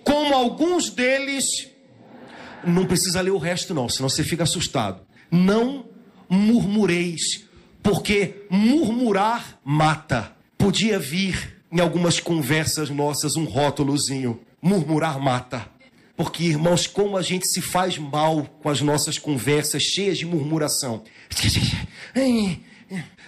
como 0.04 0.34
alguns 0.34 0.90
deles. 0.90 1.44
Não 2.64 2.86
precisa 2.86 3.20
ler 3.20 3.32
o 3.32 3.38
resto, 3.38 3.74
não, 3.74 3.88
senão 3.88 4.08
você 4.08 4.22
fica 4.22 4.44
assustado. 4.44 5.02
Não 5.30 5.86
murmureis, 6.28 7.44
porque 7.82 8.46
murmurar 8.48 9.58
mata. 9.64 10.32
Podia 10.56 10.98
vir 10.98 11.53
em 11.74 11.80
algumas 11.80 12.20
conversas 12.20 12.88
nossas 12.88 13.34
um 13.34 13.44
rótulozinho: 13.44 14.40
murmurar 14.62 15.18
mata. 15.18 15.68
Porque, 16.16 16.44
irmãos, 16.44 16.86
como 16.86 17.16
a 17.16 17.22
gente 17.22 17.48
se 17.48 17.60
faz 17.60 17.98
mal 17.98 18.46
com 18.62 18.68
as 18.68 18.80
nossas 18.80 19.18
conversas 19.18 19.82
cheias 19.82 20.16
de 20.16 20.24
murmuração. 20.24 21.02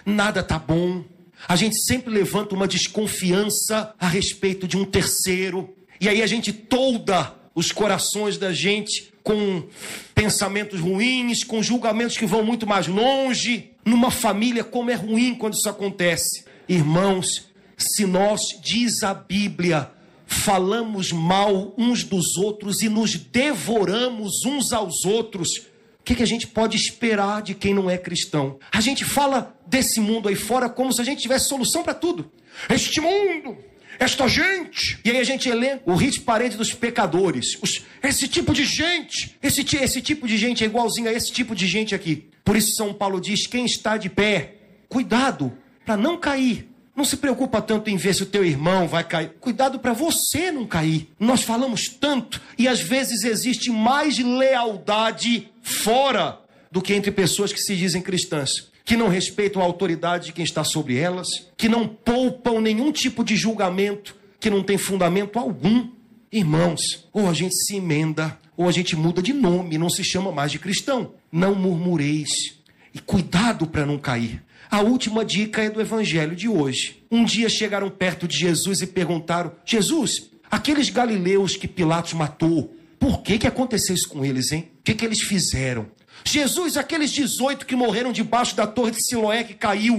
Nada 0.05 0.41
tá 0.41 0.57
bom. 0.57 1.03
A 1.45 1.57
gente 1.57 1.77
sempre 1.83 2.13
levanta 2.13 2.55
uma 2.55 2.65
desconfiança 2.65 3.93
a 3.99 4.07
respeito 4.07 4.65
de 4.65 4.77
um 4.77 4.85
terceiro. 4.85 5.75
E 5.99 6.07
aí 6.07 6.21
a 6.21 6.27
gente 6.27 6.53
tolda 6.53 7.35
os 7.53 7.73
corações 7.73 8.37
da 8.37 8.53
gente 8.53 9.11
com 9.21 9.67
pensamentos 10.15 10.79
ruins, 10.79 11.43
com 11.43 11.61
julgamentos 11.61 12.17
que 12.17 12.25
vão 12.25 12.45
muito 12.45 12.65
mais 12.65 12.87
longe. 12.87 13.71
Numa 13.83 14.09
família, 14.09 14.63
como 14.63 14.89
é 14.89 14.95
ruim 14.95 15.35
quando 15.35 15.55
isso 15.55 15.67
acontece. 15.67 16.45
Irmãos, 16.69 17.47
se 17.77 18.05
nós, 18.05 18.59
diz 18.59 19.03
a 19.03 19.13
Bíblia, 19.13 19.91
falamos 20.25 21.11
mal 21.11 21.75
uns 21.77 22.03
dos 22.03 22.35
outros 22.35 22.81
e 22.81 22.89
nos 22.89 23.15
devoramos 23.15 24.43
uns 24.45 24.73
aos 24.73 25.05
outros, 25.05 25.57
o 25.99 26.03
que, 26.03 26.15
que, 26.15 26.23
a 26.23 26.27
gente 26.27 26.47
pode 26.47 26.75
esperar 26.75 27.41
de 27.41 27.53
quem 27.53 27.73
não 27.73 27.89
é 27.89 27.97
cristão? 27.97 28.57
A 28.71 28.81
gente 28.81 29.05
fala 29.05 29.55
desse 29.67 29.99
mundo 29.99 30.27
aí 30.27 30.35
fora 30.35 30.69
como 30.69 30.91
se 30.91 31.01
a 31.01 31.03
gente 31.03 31.21
tivesse 31.21 31.49
solução 31.49 31.83
para 31.83 31.93
tudo. 31.93 32.31
Este 32.69 32.99
mundo, 32.99 33.57
esta 33.99 34.27
gente. 34.27 34.99
E 35.03 35.11
aí 35.11 35.19
a 35.19 35.23
gente 35.23 35.51
lê 35.51 35.79
o 35.85 35.95
hit 35.95 36.21
parente 36.21 36.55
dos 36.55 36.73
pecadores. 36.73 37.57
Os, 37.61 37.83
esse 38.01 38.27
tipo 38.27 38.53
de 38.53 38.65
gente, 38.65 39.37
esse, 39.43 39.65
esse 39.75 40.01
tipo 40.01 40.27
de 40.27 40.37
gente 40.37 40.63
é 40.63 40.67
igualzinho 40.67 41.09
a 41.09 41.13
esse 41.13 41.31
tipo 41.31 41.53
de 41.53 41.67
gente 41.67 41.93
aqui. 41.93 42.29
Por 42.43 42.55
isso 42.55 42.73
São 42.75 42.93
Paulo 42.93 43.19
diz: 43.19 43.45
quem 43.45 43.65
está 43.65 43.97
de 43.97 44.09
pé, 44.09 44.55
cuidado 44.87 45.55
para 45.85 45.97
não 45.97 46.17
cair. 46.17 46.69
Não 46.97 47.05
se 47.05 47.17
preocupa 47.17 47.61
tanto 47.61 47.91
em 47.91 47.95
ver 47.95 48.15
se 48.15 48.23
o 48.23 48.25
teu 48.25 48.43
irmão 48.43 48.87
vai 48.87 49.03
cair. 49.03 49.29
Cuidado 49.39 49.77
para 49.77 49.93
você 49.93 50.51
não 50.51 50.65
cair. 50.65 51.07
Nós 51.19 51.43
falamos 51.43 51.87
tanto 51.89 52.41
e 52.57 52.67
às 52.67 52.79
vezes 52.79 53.23
existe 53.23 53.69
mais 53.69 54.17
lealdade 54.17 55.47
fora 55.61 56.41
do 56.71 56.81
que 56.81 56.95
entre 56.95 57.11
pessoas 57.11 57.53
que 57.53 57.61
se 57.61 57.75
dizem 57.75 58.01
cristãs, 58.01 58.71
que 58.83 58.97
não 58.97 59.09
respeitam 59.09 59.61
a 59.61 59.65
autoridade 59.65 60.25
de 60.25 60.33
quem 60.33 60.43
está 60.43 60.63
sobre 60.63 60.97
elas, 60.97 61.27
que 61.55 61.69
não 61.69 61.87
poupam 61.87 62.59
nenhum 62.59 62.91
tipo 62.91 63.23
de 63.23 63.35
julgamento, 63.35 64.15
que 64.39 64.49
não 64.49 64.63
tem 64.63 64.79
fundamento 64.79 65.37
algum. 65.37 65.89
Irmãos, 66.31 67.07
ou 67.13 67.29
a 67.29 67.33
gente 67.33 67.53
se 67.53 67.75
emenda, 67.75 68.39
ou 68.57 68.67
a 68.67 68.71
gente 68.71 68.95
muda 68.95 69.21
de 69.21 69.33
nome, 69.33 69.77
não 69.77 69.89
se 69.89 70.03
chama 70.03 70.31
mais 70.31 70.51
de 70.51 70.57
cristão. 70.57 71.13
Não 71.31 71.53
murmureis. 71.53 72.57
E 72.91 72.97
cuidado 72.97 73.67
para 73.67 73.85
não 73.85 73.99
cair. 73.99 74.41
A 74.69 74.81
última 74.81 75.23
dica 75.23 75.61
é 75.61 75.69
do 75.69 75.81
evangelho 75.81 76.35
de 76.35 76.47
hoje. 76.47 77.03
Um 77.09 77.23
dia 77.23 77.49
chegaram 77.49 77.89
perto 77.89 78.27
de 78.27 78.37
Jesus 78.37 78.81
e 78.81 78.87
perguntaram: 78.87 79.53
Jesus, 79.65 80.29
aqueles 80.49 80.89
galileus 80.89 81.55
que 81.55 81.67
Pilatos 81.67 82.13
matou, 82.13 82.75
por 82.99 83.21
que, 83.21 83.37
que 83.37 83.47
aconteceu 83.47 83.95
isso 83.95 84.09
com 84.09 84.25
eles, 84.25 84.51
hein? 84.51 84.69
O 84.79 84.83
que, 84.83 84.93
que 84.93 85.05
eles 85.05 85.21
fizeram? 85.21 85.87
Jesus, 86.25 86.75
aqueles 86.77 87.11
18 87.11 87.65
que 87.65 87.75
morreram 87.75 88.11
debaixo 88.11 88.55
da 88.55 88.67
torre 88.67 88.91
de 88.91 89.05
Siloé 89.05 89.43
que 89.43 89.53
caiu, 89.53 89.95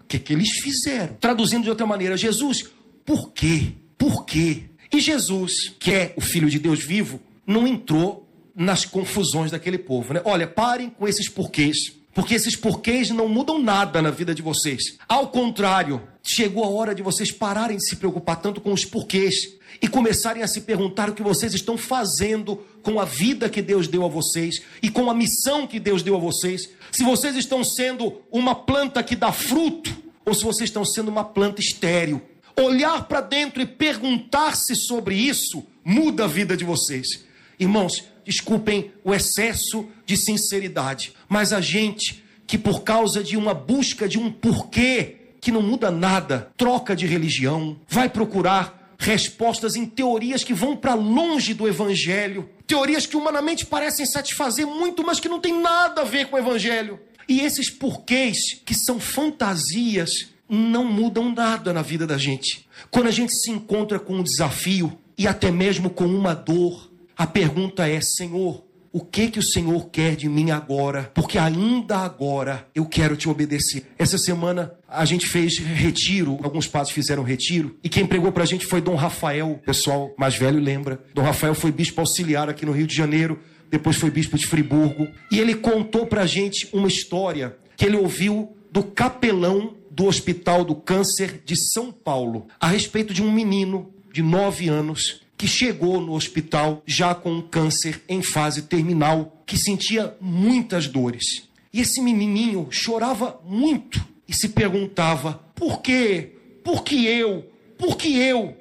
o 0.00 0.04
que, 0.06 0.18
que 0.18 0.32
eles 0.32 0.50
fizeram? 0.60 1.14
Traduzindo 1.14 1.62
de 1.62 1.70
outra 1.70 1.86
maneira, 1.86 2.16
Jesus, 2.16 2.64
por 3.04 3.32
quê? 3.32 3.72
Por 3.96 4.24
quê? 4.26 4.64
E 4.92 5.00
Jesus, 5.00 5.72
que 5.78 5.92
é 5.92 6.12
o 6.16 6.20
Filho 6.20 6.50
de 6.50 6.58
Deus 6.58 6.82
vivo, 6.82 7.20
não 7.46 7.66
entrou 7.66 8.28
nas 8.54 8.84
confusões 8.84 9.50
daquele 9.50 9.78
povo, 9.78 10.12
né? 10.12 10.20
Olha, 10.24 10.46
parem 10.46 10.90
com 10.90 11.06
esses 11.06 11.28
porquês. 11.28 11.99
Porque 12.12 12.34
esses 12.34 12.56
porquês 12.56 13.10
não 13.10 13.28
mudam 13.28 13.58
nada 13.62 14.02
na 14.02 14.10
vida 14.10 14.34
de 14.34 14.42
vocês. 14.42 14.96
Ao 15.08 15.28
contrário, 15.28 16.02
chegou 16.22 16.64
a 16.64 16.68
hora 16.68 16.94
de 16.94 17.02
vocês 17.02 17.30
pararem 17.30 17.76
de 17.76 17.88
se 17.88 17.96
preocupar 17.96 18.40
tanto 18.40 18.60
com 18.60 18.72
os 18.72 18.84
porquês 18.84 19.34
e 19.80 19.86
começarem 19.86 20.42
a 20.42 20.48
se 20.48 20.62
perguntar 20.62 21.08
o 21.08 21.14
que 21.14 21.22
vocês 21.22 21.54
estão 21.54 21.78
fazendo 21.78 22.56
com 22.82 22.98
a 22.98 23.04
vida 23.04 23.48
que 23.48 23.62
Deus 23.62 23.86
deu 23.86 24.04
a 24.04 24.08
vocês 24.08 24.60
e 24.82 24.90
com 24.90 25.08
a 25.08 25.14
missão 25.14 25.66
que 25.66 25.78
Deus 25.78 26.02
deu 26.02 26.16
a 26.16 26.18
vocês. 26.18 26.68
Se 26.90 27.04
vocês 27.04 27.36
estão 27.36 27.62
sendo 27.62 28.20
uma 28.30 28.54
planta 28.54 29.02
que 29.02 29.14
dá 29.14 29.32
fruto 29.32 29.96
ou 30.24 30.34
se 30.34 30.44
vocês 30.44 30.68
estão 30.68 30.84
sendo 30.84 31.08
uma 31.08 31.24
planta 31.24 31.60
estéril. 31.60 32.20
Olhar 32.56 33.06
para 33.06 33.20
dentro 33.20 33.62
e 33.62 33.66
perguntar-se 33.66 34.74
sobre 34.74 35.14
isso 35.14 35.64
muda 35.84 36.24
a 36.24 36.28
vida 36.28 36.56
de 36.56 36.64
vocês. 36.64 37.24
Irmãos, 37.58 38.04
desculpem 38.30 38.92
o 39.04 39.12
excesso 39.12 39.88
de 40.06 40.16
sinceridade, 40.16 41.12
mas 41.28 41.52
a 41.52 41.60
gente 41.60 42.24
que 42.46 42.56
por 42.56 42.82
causa 42.82 43.22
de 43.22 43.36
uma 43.36 43.54
busca 43.54 44.08
de 44.08 44.18
um 44.18 44.30
porquê 44.30 45.16
que 45.40 45.52
não 45.52 45.62
muda 45.62 45.90
nada, 45.90 46.50
troca 46.56 46.94
de 46.94 47.06
religião, 47.06 47.76
vai 47.88 48.08
procurar 48.08 48.94
respostas 48.98 49.76
em 49.76 49.86
teorias 49.86 50.44
que 50.44 50.52
vão 50.52 50.76
para 50.76 50.94
longe 50.94 51.54
do 51.54 51.66
evangelho, 51.66 52.48
teorias 52.66 53.06
que 53.06 53.16
humanamente 53.16 53.64
parecem 53.64 54.04
satisfazer 54.04 54.66
muito, 54.66 55.04
mas 55.04 55.18
que 55.18 55.28
não 55.28 55.40
tem 55.40 55.60
nada 55.60 56.02
a 56.02 56.04
ver 56.04 56.26
com 56.26 56.36
o 56.36 56.38
evangelho. 56.38 57.00
E 57.28 57.40
esses 57.40 57.70
porquês 57.70 58.60
que 58.64 58.74
são 58.74 59.00
fantasias 59.00 60.28
não 60.48 60.84
mudam 60.84 61.32
nada 61.32 61.72
na 61.72 61.82
vida 61.82 62.06
da 62.06 62.18
gente. 62.18 62.68
Quando 62.90 63.06
a 63.06 63.12
gente 63.12 63.32
se 63.32 63.50
encontra 63.50 63.98
com 63.98 64.16
um 64.16 64.22
desafio 64.22 64.98
e 65.16 65.28
até 65.28 65.50
mesmo 65.50 65.88
com 65.88 66.04
uma 66.04 66.34
dor, 66.34 66.89
a 67.20 67.26
pergunta 67.26 67.86
é: 67.86 68.00
Senhor, 68.00 68.64
o 68.90 69.04
que 69.04 69.28
que 69.28 69.38
o 69.38 69.42
Senhor 69.42 69.90
quer 69.90 70.16
de 70.16 70.26
mim 70.26 70.50
agora? 70.50 71.12
Porque 71.14 71.36
ainda 71.36 71.98
agora 71.98 72.66
eu 72.74 72.86
quero 72.86 73.14
te 73.14 73.28
obedecer. 73.28 73.86
Essa 73.98 74.16
semana 74.16 74.72
a 74.88 75.04
gente 75.04 75.26
fez 75.26 75.58
retiro, 75.58 76.38
alguns 76.42 76.66
padres 76.66 76.94
fizeram 76.94 77.22
retiro, 77.22 77.76
e 77.84 77.90
quem 77.90 78.06
pregou 78.06 78.32
pra 78.32 78.46
gente 78.46 78.64
foi 78.64 78.80
Dom 78.80 78.94
Rafael, 78.94 79.60
pessoal 79.66 80.14
mais 80.16 80.34
velho 80.34 80.58
lembra. 80.58 80.98
Dom 81.12 81.20
Rafael 81.20 81.54
foi 81.54 81.70
bispo 81.70 82.00
auxiliar 82.00 82.48
aqui 82.48 82.64
no 82.64 82.72
Rio 82.72 82.86
de 82.86 82.96
Janeiro, 82.96 83.38
depois 83.68 83.96
foi 83.96 84.10
bispo 84.10 84.38
de 84.38 84.46
Friburgo, 84.46 85.06
e 85.30 85.38
ele 85.38 85.54
contou 85.56 86.06
pra 86.06 86.24
gente 86.24 86.70
uma 86.72 86.88
história 86.88 87.54
que 87.76 87.84
ele 87.84 87.98
ouviu 87.98 88.56
do 88.72 88.82
capelão 88.82 89.76
do 89.90 90.06
Hospital 90.06 90.64
do 90.64 90.74
Câncer 90.74 91.42
de 91.44 91.54
São 91.54 91.92
Paulo, 91.92 92.46
a 92.58 92.68
respeito 92.68 93.12
de 93.12 93.22
um 93.22 93.30
menino 93.30 93.92
de 94.10 94.22
nove 94.22 94.68
anos 94.68 95.20
que 95.40 95.48
chegou 95.48 96.02
no 96.02 96.12
hospital 96.12 96.82
já 96.84 97.14
com 97.14 97.32
um 97.32 97.40
câncer 97.40 98.02
em 98.06 98.20
fase 98.20 98.60
terminal, 98.60 99.42
que 99.46 99.56
sentia 99.56 100.14
muitas 100.20 100.86
dores. 100.86 101.48
E 101.72 101.80
esse 101.80 101.98
menininho 102.02 102.68
chorava 102.70 103.40
muito 103.42 104.06
e 104.28 104.34
se 104.34 104.50
perguntava: 104.50 105.42
por 105.54 105.80
quê? 105.80 106.32
Por 106.62 106.84
que 106.84 107.06
eu? 107.06 107.50
Por 107.78 107.96
que 107.96 108.18
eu? 108.18 108.54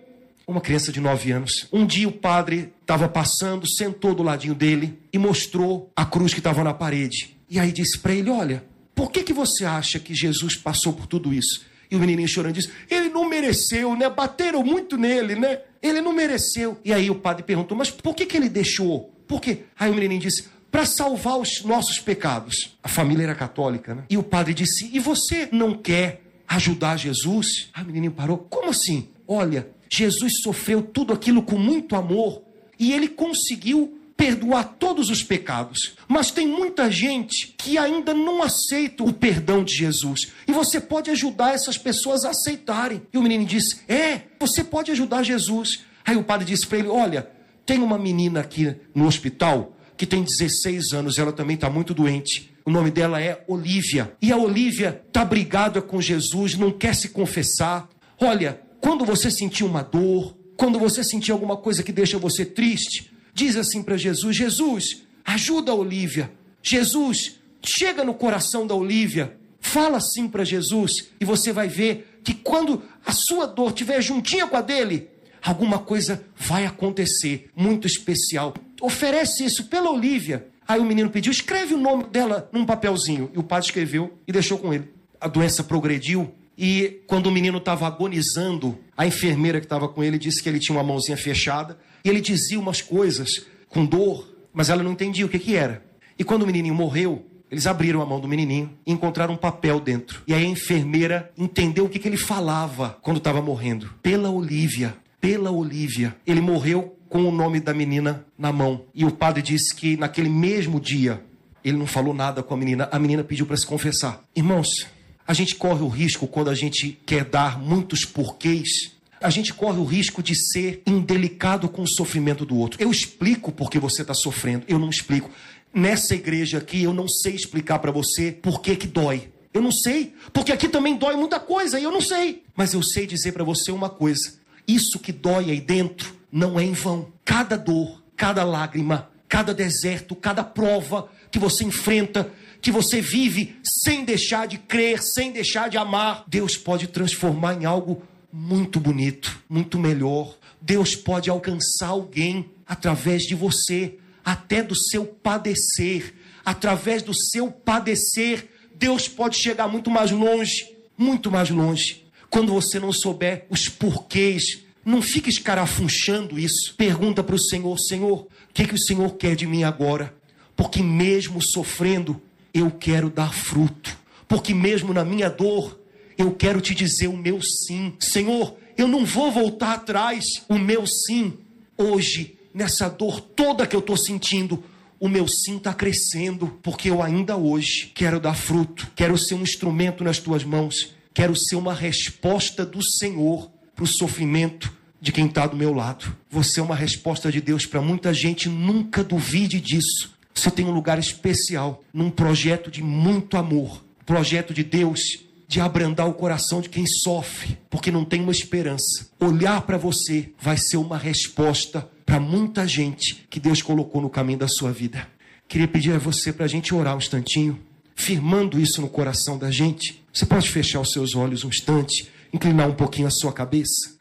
Uma 0.48 0.62
criança 0.62 0.90
de 0.90 1.02
nove 1.02 1.34
anos. 1.34 1.68
Um 1.70 1.86
dia 1.86 2.08
o 2.08 2.14
padre 2.14 2.72
estava 2.80 3.10
passando, 3.10 3.68
sentou 3.68 4.16
do 4.16 4.24
ladinho 4.24 4.56
dele 4.56 4.98
e 5.12 5.18
mostrou 5.18 5.92
a 5.94 6.06
cruz 6.06 6.34
que 6.34 6.40
estava 6.40 6.64
na 6.64 6.74
parede. 6.74 7.36
E 7.50 7.60
aí 7.60 7.74
disse 7.74 8.00
para 8.00 8.14
ele: 8.14 8.30
Olha, 8.30 8.64
por 8.96 9.12
que, 9.12 9.22
que 9.22 9.34
você 9.34 9.66
acha 9.66 10.00
que 10.00 10.16
Jesus 10.16 10.56
passou 10.56 10.94
por 10.94 11.08
tudo 11.08 11.34
isso? 11.34 11.62
E 11.92 11.96
o 11.98 12.00
menininho 12.00 12.30
chorando 12.30 12.54
disse: 12.54 12.72
Ele 12.90 13.10
não 13.10 13.28
mereceu, 13.28 13.98
né? 13.98 14.10
Bateram 14.10 14.64
muito 14.64 14.96
nele, 14.96 15.36
né? 15.36 15.60
Ele 15.82 16.02
não 16.02 16.14
mereceu. 16.14 16.78
E 16.84 16.94
aí 16.94 17.10
o 17.10 17.16
padre 17.16 17.44
perguntou: 17.44 17.78
Mas 17.78 17.90
por 17.90 18.16
que, 18.16 18.26
que 18.26 18.36
ele 18.36 18.50
deixou? 18.50 19.14
Por 19.28 19.42
quê? 19.42 19.64
Aí 19.78 19.90
o 19.90 19.94
menininho 19.94 20.22
disse: 20.22 20.46
Para 20.72 20.86
salvar 20.86 21.38
os 21.40 21.64
nossos 21.64 22.00
pecados. 22.00 22.78
A 22.84 22.88
família 22.88 23.24
era 23.24 23.36
católica, 23.36 23.96
né? 23.96 24.04
E 24.10 24.18
o 24.18 24.24
padre 24.24 24.54
disse: 24.54 24.90
E 24.94 25.00
você 25.00 25.48
não 25.52 25.74
quer 25.74 26.22
ajudar 26.48 26.98
Jesus? 26.98 27.70
Aí 27.74 27.84
o 27.84 27.88
menininho 27.88 28.12
parou: 28.12 28.38
Como 28.38 28.70
assim? 28.70 29.10
Olha, 29.28 29.70
Jesus 29.90 30.42
sofreu 30.42 30.82
tudo 30.82 31.14
aquilo 31.14 31.42
com 31.44 31.58
muito 31.58 31.96
amor 31.96 32.42
e 32.80 32.94
ele 32.94 33.08
conseguiu 33.08 33.99
perdoar 34.20 34.76
todos 34.78 35.10
os 35.10 35.24
pecados. 35.24 35.96
Mas 36.06 36.30
tem 36.30 36.46
muita 36.46 36.92
gente 36.92 37.56
que 37.58 37.78
ainda 37.78 38.14
não 38.14 38.44
aceita 38.44 39.02
o 39.02 39.14
perdão 39.14 39.64
de 39.64 39.74
Jesus. 39.74 40.34
E 40.46 40.52
você 40.52 40.82
pode 40.82 41.10
ajudar 41.10 41.54
essas 41.54 41.78
pessoas 41.78 42.26
a 42.26 42.32
aceitarem. 42.32 43.02
E 43.14 43.18
o 43.18 43.24
menino 43.24 43.46
disse: 43.46 43.80
É, 43.88 44.24
você 44.38 44.62
pode 44.62 44.92
ajudar 44.92 45.24
Jesus. 45.24 45.86
Aí 46.06 46.18
o 46.18 46.24
padre 46.24 46.46
disse 46.46 46.68
para 46.68 46.80
ele: 46.80 46.90
Olha, 46.90 47.30
tem 47.66 47.82
uma 47.82 47.98
menina 47.98 48.42
aqui 48.42 48.76
no 48.94 49.08
hospital, 49.08 49.78
que 49.96 50.06
tem 50.06 50.22
16 50.22 50.92
anos, 50.92 51.18
ela 51.18 51.32
também 51.32 51.56
está 51.56 51.70
muito 51.70 51.94
doente. 51.94 52.54
O 52.66 52.72
nome 52.72 52.92
dela 52.92 53.22
é 53.22 53.42
Olívia. 53.48 54.14
E 54.22 54.34
a 54.34 54.38
Olívia 54.38 55.02
está 55.08 55.24
brigada 55.24 55.82
com 55.82 56.02
Jesus, 56.02 56.56
não 56.56 56.72
quer 56.72 56.94
se 56.94 57.08
confessar. 57.08 57.88
Olha, 58.20 58.60
quando 58.82 59.06
você 59.06 59.32
sentir 59.32 59.64
uma 59.64 59.82
dor, 59.82 60.36
quando 60.58 60.78
você 60.78 61.06
sentir 61.06 61.32
alguma 61.32 61.56
coisa 61.56 61.82
que 61.82 61.94
deixa 61.94 62.18
você 62.18 62.44
triste, 62.44 63.18
diz 63.40 63.56
assim 63.56 63.82
para 63.82 63.96
Jesus: 63.96 64.36
Jesus, 64.36 65.04
ajuda 65.24 65.72
a 65.72 65.76
Olívia. 65.76 66.32
Jesus, 66.62 67.40
chega 67.64 68.04
no 68.04 68.14
coração 68.14 68.68
da 68.68 68.76
Olívia. 68.76 69.38
Fala 69.62 69.98
assim 69.98 70.28
para 70.28 70.44
Jesus 70.44 71.10
e 71.20 71.26
você 71.26 71.52
vai 71.52 71.68
ver 71.68 72.20
que 72.24 72.34
quando 72.34 72.82
a 73.06 73.12
sua 73.12 73.46
dor 73.46 73.70
estiver 73.70 74.02
juntinha 74.02 74.48
com 74.48 74.58
a 74.58 74.62
dele, 74.62 75.10
alguma 75.42 75.80
coisa 75.80 76.24
vai 76.36 76.66
acontecer 76.66 77.50
muito 77.56 77.88
especial. 77.88 78.54
Oferece 78.82 79.46
isso 79.46 79.66
pela 79.66 79.90
Olívia. 79.90 80.48
Aí 80.68 80.80
o 80.80 80.86
menino 80.86 81.10
pediu: 81.10 81.32
escreve 81.32 81.74
o 81.74 81.78
nome 81.78 82.06
dela 82.06 82.50
num 82.52 82.66
papelzinho. 82.66 83.32
E 83.34 83.40
o 83.40 83.44
padre 83.44 83.68
escreveu 83.68 84.18
e 84.28 84.34
deixou 84.34 84.58
com 84.58 84.74
ele. 84.74 84.90
A 85.20 85.28
doença 85.28 85.64
progrediu. 85.64 86.34
E 86.58 87.02
quando 87.08 87.28
o 87.28 87.32
menino 87.32 87.58
estava 87.58 87.88
agonizando, 87.88 88.78
a 89.00 89.08
enfermeira 89.08 89.62
que 89.62 89.66
estava 89.66 89.88
com 89.88 90.04
ele 90.04 90.20
disse 90.20 90.44
que 90.44 90.50
ele 90.50 90.60
tinha 90.60 90.78
uma 90.78 90.84
mãozinha 90.84 91.16
fechada. 91.16 91.80
E 92.04 92.10
ele 92.10 92.20
dizia 92.20 92.60
umas 92.60 92.82
coisas 92.82 93.46
com 93.70 93.86
dor, 93.86 94.28
mas 94.52 94.70
ela 94.70 94.84
não 94.84 94.92
entendia 94.92 95.26
o 95.26 95.30
que, 95.30 95.40
que 95.40 95.56
era. 95.56 95.82
E 96.18 96.24
quando 96.26 96.44
o 96.44 96.46
menininho 96.46 96.76
morreu, 96.76 97.26
eles 97.50 97.66
abriram 97.66 98.02
a 98.02 98.06
mão 98.06 98.20
do 98.20 98.28
menininho 98.28 98.78
e 98.86 98.92
encontraram 98.92 99.36
um 99.36 99.38
papel 99.38 99.80
dentro. 99.80 100.22
E 100.28 100.34
aí 100.34 100.44
a 100.44 100.50
enfermeira 100.50 101.32
entendeu 101.38 101.86
o 101.86 101.90
que, 101.90 101.98
que 101.98 102.10
ele 102.10 102.18
falava 102.18 102.98
quando 103.02 103.20
estava 103.20 103.42
morrendo. 103.42 103.90
Pela 104.04 104.30
Olívia, 104.30 104.94
pela 105.22 105.50
Olívia. 105.50 106.14
Ele 106.28 106.42
morreu 106.42 106.98
com 107.08 107.24
o 107.24 107.32
nome 107.32 107.62
da 107.62 107.74
menina 107.74 108.26
na 108.38 108.52
mão. 108.52 108.84
E 108.94 109.06
o 109.06 109.12
padre 109.12 109.42
disse 109.42 109.74
que 109.74 109.96
naquele 109.96 110.28
mesmo 110.28 110.78
dia 110.78 111.24
ele 111.64 111.78
não 111.78 111.88
falou 111.88 112.14
nada 112.14 112.44
com 112.44 112.54
a 112.54 112.58
menina. 112.58 112.90
A 112.92 113.00
menina 113.00 113.24
pediu 113.24 113.46
para 113.46 113.56
se 113.56 113.66
confessar. 113.66 114.22
Irmãos, 114.36 114.88
a 115.30 115.34
gente 115.34 115.54
corre 115.54 115.84
o 115.84 115.88
risco 115.88 116.26
quando 116.26 116.50
a 116.50 116.56
gente 116.56 116.98
quer 117.06 117.24
dar 117.24 117.62
muitos 117.62 118.04
porquês. 118.04 118.94
A 119.22 119.30
gente 119.30 119.54
corre 119.54 119.78
o 119.78 119.84
risco 119.84 120.24
de 120.24 120.34
ser 120.34 120.82
indelicado 120.88 121.70
com 121.70 121.84
o 121.84 121.88
sofrimento 121.88 122.48
do 122.48 122.58
outro. 122.58 122.82
Eu 122.82 122.90
explico 122.90 123.52
porque 123.52 123.78
você 123.78 124.02
está 124.02 124.16
sofrendo, 124.16 124.66
eu 124.68 124.80
não 124.80 124.90
explico. 124.90 125.30
Nessa 125.72 126.16
igreja 126.16 126.58
aqui, 126.58 126.82
eu 126.82 126.96
não 126.96 127.08
sei 127.08 127.36
explicar 127.36 127.78
para 127.78 127.92
você 127.92 128.32
por 128.32 128.60
que, 128.60 128.76
que 128.76 128.88
dói. 128.88 129.30
Eu 129.54 129.62
não 129.62 129.72
sei, 129.72 130.16
porque 130.34 130.52
aqui 130.52 130.68
também 130.68 130.98
dói 130.98 131.16
muita 131.16 131.40
coisa 131.40 131.80
e 131.80 131.84
eu 131.84 131.92
não 131.92 132.02
sei. 132.02 132.42
Mas 132.56 132.74
eu 132.74 132.82
sei 132.82 133.06
dizer 133.06 133.32
para 133.32 133.44
você 133.44 133.72
uma 133.72 133.88
coisa: 133.88 134.34
isso 134.68 134.98
que 134.98 135.12
dói 135.12 135.52
aí 135.52 135.62
dentro 135.62 136.16
não 136.32 136.60
é 136.60 136.64
em 136.64 136.74
vão. 136.74 137.14
Cada 137.24 137.56
dor, 137.56 138.02
cada 138.18 138.44
lágrima, 138.44 139.12
cada 139.28 139.54
deserto, 139.54 140.16
cada 140.16 140.44
prova 140.44 141.08
que 141.30 141.38
você 141.38 141.64
enfrenta, 141.64 142.32
que 142.62 142.72
você 142.72 143.02
vive 143.02 143.58
sem 143.64 144.04
deixar 144.04 144.48
de 144.48 144.58
crer, 144.58 145.02
sem 145.02 145.32
deixar 145.32 145.70
de 145.70 145.78
amar, 145.78 146.24
Deus 146.28 146.58
pode 146.58 146.88
transformar 146.88 147.54
em 147.54 147.66
algo 147.66 148.04
muito 148.32 148.80
bonito, 148.80 149.40
muito 149.50 149.80
melhor. 149.80 150.36
Deus 150.62 150.96
pode 150.96 151.30
alcançar 151.30 151.88
alguém 151.88 152.50
através 152.68 153.24
de 153.24 153.34
você, 153.34 153.98
até 154.24 154.62
do 154.62 154.76
seu 154.76 155.06
padecer. 155.06 156.14
Através 156.46 157.02
do 157.02 157.14
seu 157.14 157.52
padecer, 157.52 158.50
Deus 158.76 159.08
pode 159.08 159.38
chegar 159.38 159.68
muito 159.68 159.90
mais 159.90 160.12
longe, 160.12 160.70
muito 160.98 161.32
mais 161.32 161.50
longe. 161.50 162.06
Quando 162.30 162.54
você 162.54 162.80
não 162.80 162.92
souber 162.92 163.46
os 163.50 163.68
porquês, 163.68 164.64
não 164.86 165.02
fique 165.02 165.30
escarafunchando 165.30 166.40
isso. 166.40 166.76
Pergunta 166.76 167.24
para 167.24 167.36
o 167.36 167.40
Senhor: 167.40 167.78
Senhor, 167.80 168.22
o 168.22 168.28
que, 168.54 168.68
que 168.68 168.76
o 168.76 168.80
Senhor 168.80 169.16
quer 169.16 169.36
de 169.36 169.48
mim 169.48 169.64
agora? 169.64 170.14
Porque 170.56 170.82
mesmo 170.82 171.42
sofrendo, 171.42 172.22
eu 172.54 172.72
quero 172.72 173.10
dar 173.10 173.34
fruto. 173.34 173.98
Porque 174.28 174.54
mesmo 174.54 174.94
na 174.94 175.04
minha 175.04 175.30
dor, 175.30 175.80
eu 176.18 176.32
quero 176.32 176.62
te 176.62 176.76
dizer 176.76 177.08
o 177.08 177.18
meu 177.18 177.42
sim. 177.42 177.94
Senhor, 178.00 178.56
eu 178.78 178.88
não 178.88 179.06
vou 179.06 179.32
voltar 179.32 179.74
atrás. 179.74 180.26
O 180.48 180.58
meu 180.58 180.86
sim, 180.86 181.34
hoje, 181.78 182.38
nessa 182.54 182.88
dor 182.90 183.22
toda 183.22 183.66
que 183.66 183.76
eu 183.76 183.80
estou 183.80 183.98
sentindo, 183.98 184.64
o 185.00 185.08
meu 185.08 185.28
sim 185.28 185.58
está 185.58 185.74
crescendo, 185.74 186.60
porque 186.62 186.90
eu 186.90 187.02
ainda 187.02 187.38
hoje 187.38 187.92
quero 187.96 188.20
dar 188.20 188.36
fruto, 188.36 188.88
quero 188.96 189.18
ser 189.18 189.36
um 189.36 189.44
instrumento 189.44 190.04
nas 190.04 190.20
tuas 190.20 190.44
mãos 190.44 190.94
Quero 191.20 191.36
ser 191.36 191.56
uma 191.58 191.74
resposta 191.74 192.66
do 192.66 192.82
Senhor 192.82 193.52
para 193.76 193.84
o 193.84 193.88
sofrimento 193.88 194.72
de 195.02 195.12
quem 195.12 195.26
está 195.26 195.48
do 195.48 195.58
meu 195.58 195.74
lado. 195.74 196.16
Você 196.30 196.62
é 196.62 196.64
uma 196.64 196.76
resposta 196.76 197.30
de 197.32 197.42
Deus 197.42 197.66
para 197.66 197.82
muita 197.82 198.14
gente, 198.14 198.48
nunca 198.48 199.04
duvide 199.04 199.60
disso. 199.60 200.18
Você 200.40 200.50
tem 200.50 200.66
um 200.66 200.72
lugar 200.72 200.98
especial 200.98 201.84
num 201.94 202.10
projeto 202.10 202.72
de 202.72 202.82
muito 202.82 203.36
amor 203.36 203.84
projeto 204.06 204.54
de 204.54 204.64
Deus 204.64 205.20
de 205.50 205.60
abrandar 205.60 206.08
o 206.08 206.14
coração 206.14 206.62
de 206.62 206.70
quem 206.70 206.86
sofre, 206.88 207.58
porque 207.70 207.92
não 207.92 208.06
tem 208.06 208.22
uma 208.22 208.32
esperança. 208.32 209.10
Olhar 209.20 209.62
para 209.64 209.78
você 209.78 210.32
vai 210.40 210.58
ser 210.58 210.78
uma 210.78 210.98
resposta 210.98 211.88
para 212.06 212.22
muita 212.22 212.66
gente 212.66 213.28
que 213.30 213.40
Deus 213.40 213.62
colocou 213.62 214.02
no 214.02 214.10
caminho 214.10 214.40
da 214.40 214.48
sua 214.48 214.72
vida. 214.72 215.06
Queria 215.46 215.68
pedir 215.68 215.92
a 215.92 215.98
você 215.98 216.32
para 216.32 216.46
a 216.46 216.48
gente 216.48 216.74
orar 216.74 216.96
um 216.96 217.00
instantinho 217.00 217.60
firmando 217.94 218.62
isso 218.62 218.82
no 218.82 218.88
coração 218.88 219.38
da 219.38 219.52
gente, 219.52 220.02
você 220.14 220.26
pode 220.26 220.50
fechar 220.50 220.80
os 220.80 220.94
seus 220.94 221.16
olhos 221.16 221.44
um 221.44 221.50
instante, 221.50 222.08
inclinar 222.32 222.70
um 222.70 222.76
pouquinho 222.76 223.08
a 223.08 223.12
sua 223.12 223.34
cabeça? 223.34 223.99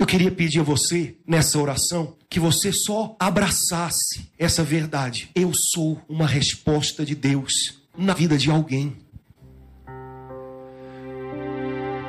Eu 0.00 0.06
queria 0.06 0.32
pedir 0.32 0.58
a 0.58 0.64
você, 0.64 1.14
nessa 1.24 1.58
oração, 1.58 2.16
que 2.28 2.40
você 2.40 2.72
só 2.72 3.14
abraçasse 3.20 4.32
essa 4.36 4.64
verdade. 4.64 5.30
Eu 5.34 5.52
sou 5.54 6.00
uma 6.08 6.26
resposta 6.26 7.04
de 7.04 7.14
Deus 7.14 7.52
na 7.96 8.14
vida 8.14 8.36
de 8.36 8.50
alguém. 8.50 8.96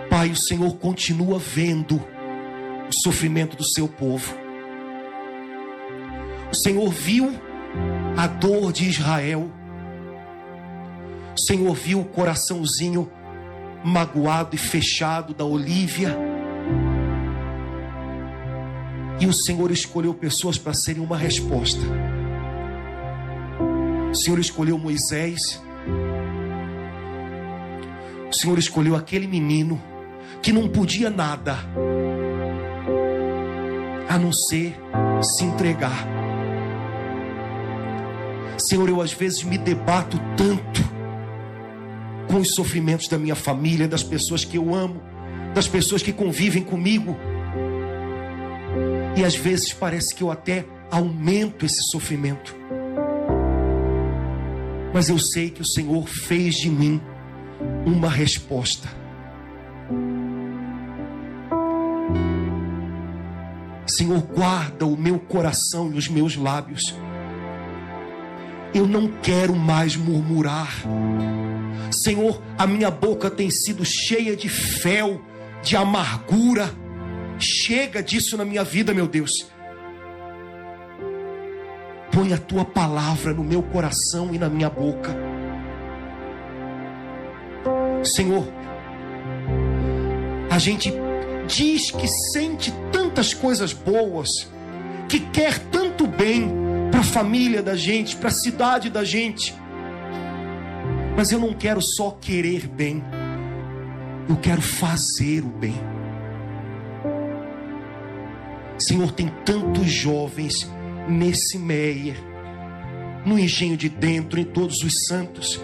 Pai, 0.09 0.31
o 0.31 0.35
Senhor 0.35 0.73
continua 0.77 1.37
vendo 1.37 2.01
o 2.89 2.91
sofrimento 2.91 3.55
do 3.55 3.63
seu 3.63 3.87
povo. 3.87 4.33
O 6.51 6.55
Senhor 6.55 6.89
viu 6.89 7.29
a 8.17 8.25
dor 8.25 8.73
de 8.73 8.87
Israel 8.87 9.51
o 11.35 11.39
Senhor 11.39 11.73
viu 11.73 12.01
o 12.01 12.05
coraçãozinho 12.05 13.09
magoado 13.83 14.55
e 14.55 14.59
fechado 14.59 15.33
da 15.33 15.45
Olívia. 15.45 16.17
E 19.21 19.27
o 19.27 19.31
Senhor 19.31 19.69
escolheu 19.69 20.15
pessoas 20.15 20.57
para 20.57 20.73
serem 20.73 21.03
uma 21.03 21.15
resposta. 21.15 21.79
O 24.11 24.15
Senhor 24.15 24.39
escolheu 24.39 24.79
Moisés. 24.79 25.61
O 28.27 28.33
Senhor 28.33 28.57
escolheu 28.57 28.95
aquele 28.95 29.27
menino 29.27 29.79
que 30.41 30.51
não 30.51 30.67
podia 30.67 31.11
nada 31.11 31.55
a 34.09 34.17
não 34.17 34.33
ser 34.33 34.75
se 35.21 35.45
entregar. 35.45 36.07
Senhor, 38.57 38.89
eu 38.89 39.01
às 39.01 39.13
vezes 39.13 39.43
me 39.43 39.57
debato 39.57 40.19
tanto 40.35 40.81
com 42.27 42.37
os 42.37 42.55
sofrimentos 42.55 43.07
da 43.07 43.19
minha 43.19 43.35
família, 43.35 43.87
das 43.87 44.01
pessoas 44.01 44.43
que 44.43 44.57
eu 44.57 44.73
amo, 44.73 44.99
das 45.53 45.67
pessoas 45.67 46.01
que 46.01 46.11
convivem 46.11 46.63
comigo. 46.63 47.15
E 49.15 49.23
às 49.23 49.35
vezes 49.35 49.73
parece 49.73 50.15
que 50.15 50.23
eu 50.23 50.31
até 50.31 50.65
aumento 50.89 51.65
esse 51.65 51.81
sofrimento. 51.91 52.55
Mas 54.93 55.09
eu 55.09 55.17
sei 55.17 55.49
que 55.49 55.61
o 55.61 55.65
Senhor 55.65 56.07
fez 56.07 56.55
de 56.55 56.69
mim 56.69 57.01
uma 57.85 58.09
resposta. 58.09 58.87
Senhor, 63.87 64.21
guarda 64.21 64.85
o 64.85 64.97
meu 64.97 65.19
coração 65.19 65.91
e 65.93 65.97
os 65.97 66.07
meus 66.07 66.35
lábios. 66.35 66.95
Eu 68.73 68.87
não 68.87 69.07
quero 69.21 69.55
mais 69.55 69.95
murmurar. 69.95 70.71
Senhor, 71.91 72.41
a 72.57 72.65
minha 72.65 72.89
boca 72.89 73.29
tem 73.29 73.49
sido 73.49 73.83
cheia 73.85 74.35
de 74.35 74.47
fel, 74.47 75.21
de 75.61 75.75
amargura. 75.75 76.71
Chega 77.41 78.03
disso 78.03 78.37
na 78.37 78.45
minha 78.45 78.63
vida, 78.63 78.93
meu 78.93 79.07
Deus. 79.07 79.47
Põe 82.11 82.33
a 82.33 82.37
tua 82.37 82.63
palavra 82.63 83.33
no 83.33 83.43
meu 83.43 83.63
coração 83.63 84.33
e 84.33 84.37
na 84.37 84.47
minha 84.47 84.69
boca. 84.69 85.15
Senhor, 88.03 88.45
a 90.49 90.59
gente 90.59 90.93
diz 91.47 91.89
que 91.89 92.07
sente 92.07 92.71
tantas 92.91 93.33
coisas 93.33 93.73
boas, 93.73 94.29
que 95.09 95.19
quer 95.19 95.57
tanto 95.71 96.05
bem 96.05 96.51
para 96.91 96.99
a 96.99 97.03
família 97.03 97.63
da 97.63 97.75
gente, 97.75 98.15
para 98.15 98.29
a 98.29 98.33
cidade 98.33 98.89
da 98.89 99.03
gente. 99.03 99.55
Mas 101.15 101.31
eu 101.31 101.39
não 101.39 101.53
quero 101.53 101.81
só 101.81 102.11
querer 102.11 102.67
bem, 102.67 103.03
eu 104.29 104.35
quero 104.37 104.61
fazer 104.61 105.43
o 105.43 105.49
bem. 105.49 105.90
Senhor, 108.91 109.09
tem 109.13 109.29
tantos 109.45 109.89
jovens 109.89 110.69
nesse 111.07 111.57
Meier 111.57 112.17
no 113.25 113.39
engenho 113.39 113.77
de 113.77 113.87
dentro, 113.87 114.37
em 114.37 114.43
todos 114.43 114.83
os 114.83 115.05
santos, 115.07 115.61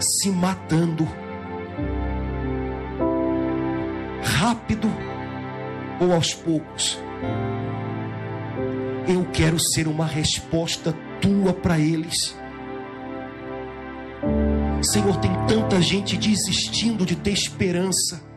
se 0.00 0.28
matando. 0.28 1.06
Rápido 4.24 4.90
ou 6.00 6.12
aos 6.12 6.34
poucos. 6.34 6.98
Eu 9.06 9.24
quero 9.32 9.60
ser 9.60 9.86
uma 9.86 10.04
resposta 10.04 10.92
tua 11.20 11.52
para 11.52 11.78
eles. 11.78 12.36
Senhor, 14.82 15.16
tem 15.18 15.30
tanta 15.46 15.80
gente 15.80 16.16
desistindo 16.16 17.06
de 17.06 17.14
ter 17.14 17.34
esperança. 17.34 18.27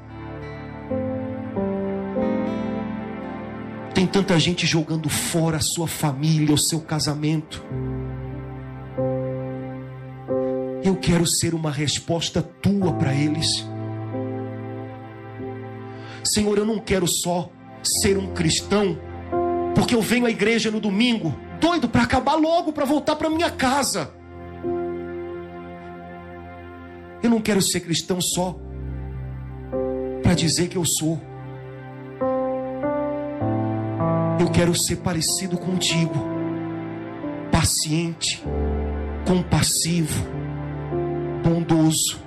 Tem 4.02 4.08
tanta 4.08 4.40
gente 4.40 4.66
jogando 4.66 5.08
fora 5.10 5.58
a 5.58 5.62
sua 5.62 5.88
família, 5.88 6.56
o 6.56 6.58
seu 6.58 6.82
casamento. 6.82 7.64
Eu 10.84 10.96
quero 10.96 11.28
ser 11.28 11.54
uma 11.54 11.70
resposta 11.70 12.42
tua 12.42 12.94
para 12.94 13.14
eles. 13.14 13.64
Senhor, 16.24 16.58
eu 16.58 16.66
não 16.66 16.80
quero 16.80 17.08
só 17.08 17.52
ser 17.84 18.18
um 18.18 18.34
cristão, 18.34 18.98
porque 19.76 19.94
eu 19.94 20.02
venho 20.02 20.26
à 20.26 20.32
igreja 20.32 20.72
no 20.72 20.80
domingo, 20.80 21.38
doido 21.60 21.88
para 21.88 22.02
acabar 22.02 22.34
logo, 22.34 22.74
para 22.74 22.86
voltar 22.86 23.16
para 23.16 23.30
minha 23.30 23.52
casa. 23.52 24.12
Eu 27.22 27.30
não 27.30 27.40
quero 27.40 27.62
ser 27.62 27.82
cristão 27.82 28.20
só 28.20 28.60
para 30.24 30.34
dizer 30.34 30.70
que 30.70 30.76
eu 30.76 30.86
sou. 30.86 31.22
Quero 34.54 34.76
ser 34.76 34.98
parecido 34.98 35.58
contigo, 35.58 36.14
paciente, 37.52 38.44
compassivo, 39.26 40.26
bondoso. 41.44 42.20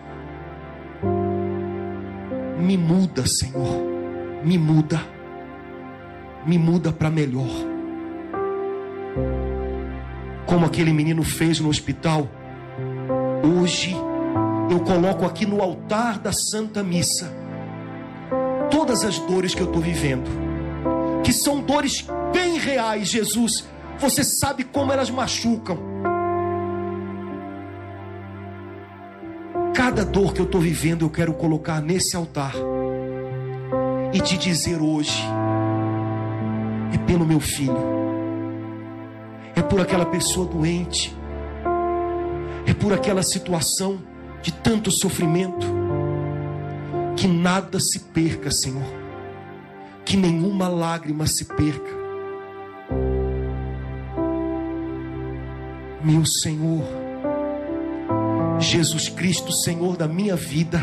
Me 2.58 2.78
muda, 2.78 3.26
Senhor, 3.26 3.82
me 4.44 4.58
muda, 4.58 5.02
me 6.46 6.58
muda 6.58 6.92
para 6.92 7.10
melhor. 7.10 7.50
Como 10.46 10.66
aquele 10.66 10.92
menino 10.92 11.22
fez 11.22 11.60
no 11.60 11.68
hospital, 11.68 12.28
hoje 13.42 13.94
eu 14.70 14.80
coloco 14.80 15.24
aqui 15.24 15.46
no 15.46 15.60
altar 15.60 16.18
da 16.18 16.32
Santa 16.32 16.82
Missa 16.82 17.44
todas 18.70 19.04
as 19.04 19.18
dores 19.20 19.54
que 19.54 19.60
eu 19.60 19.66
estou 19.66 19.80
vivendo, 19.80 20.28
que 21.24 21.32
são 21.32 21.60
dores 21.62 22.06
bem 22.32 22.58
reais, 22.58 23.08
Jesus. 23.08 23.64
Você 23.98 24.22
sabe 24.22 24.62
como 24.62 24.92
elas 24.92 25.10
machucam. 25.10 25.78
Cada 29.74 30.04
dor 30.04 30.34
que 30.34 30.40
eu 30.40 30.44
estou 30.44 30.60
vivendo, 30.60 31.04
eu 31.04 31.10
quero 31.10 31.32
colocar 31.34 31.80
nesse 31.80 32.14
altar 32.14 32.54
e 34.12 34.20
te 34.20 34.36
dizer 34.36 34.80
hoje: 34.80 35.20
é 36.92 36.98
pelo 36.98 37.24
meu 37.24 37.40
filho, 37.40 37.76
é 39.56 39.62
por 39.62 39.80
aquela 39.80 40.06
pessoa 40.06 40.46
doente, 40.46 41.16
é 42.66 42.74
por 42.74 42.92
aquela 42.92 43.22
situação 43.22 43.98
de 44.42 44.52
tanto 44.52 44.90
sofrimento. 44.90 45.66
Que 47.16 47.28
nada 47.28 47.78
se 47.80 48.00
perca, 48.00 48.50
Senhor. 48.50 49.03
Que 50.04 50.16
nenhuma 50.16 50.68
lágrima 50.68 51.26
se 51.26 51.44
perca. 51.44 52.04
Meu 56.02 56.24
Senhor, 56.26 56.84
Jesus 58.58 59.08
Cristo, 59.08 59.52
Senhor 59.52 59.96
da 59.96 60.06
minha 60.06 60.36
vida, 60.36 60.80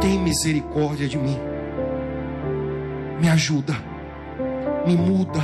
tem 0.00 0.18
misericórdia 0.20 1.08
de 1.08 1.18
mim. 1.18 1.36
Me 3.20 3.28
ajuda, 3.28 3.74
me 4.86 4.94
muda, 4.94 5.40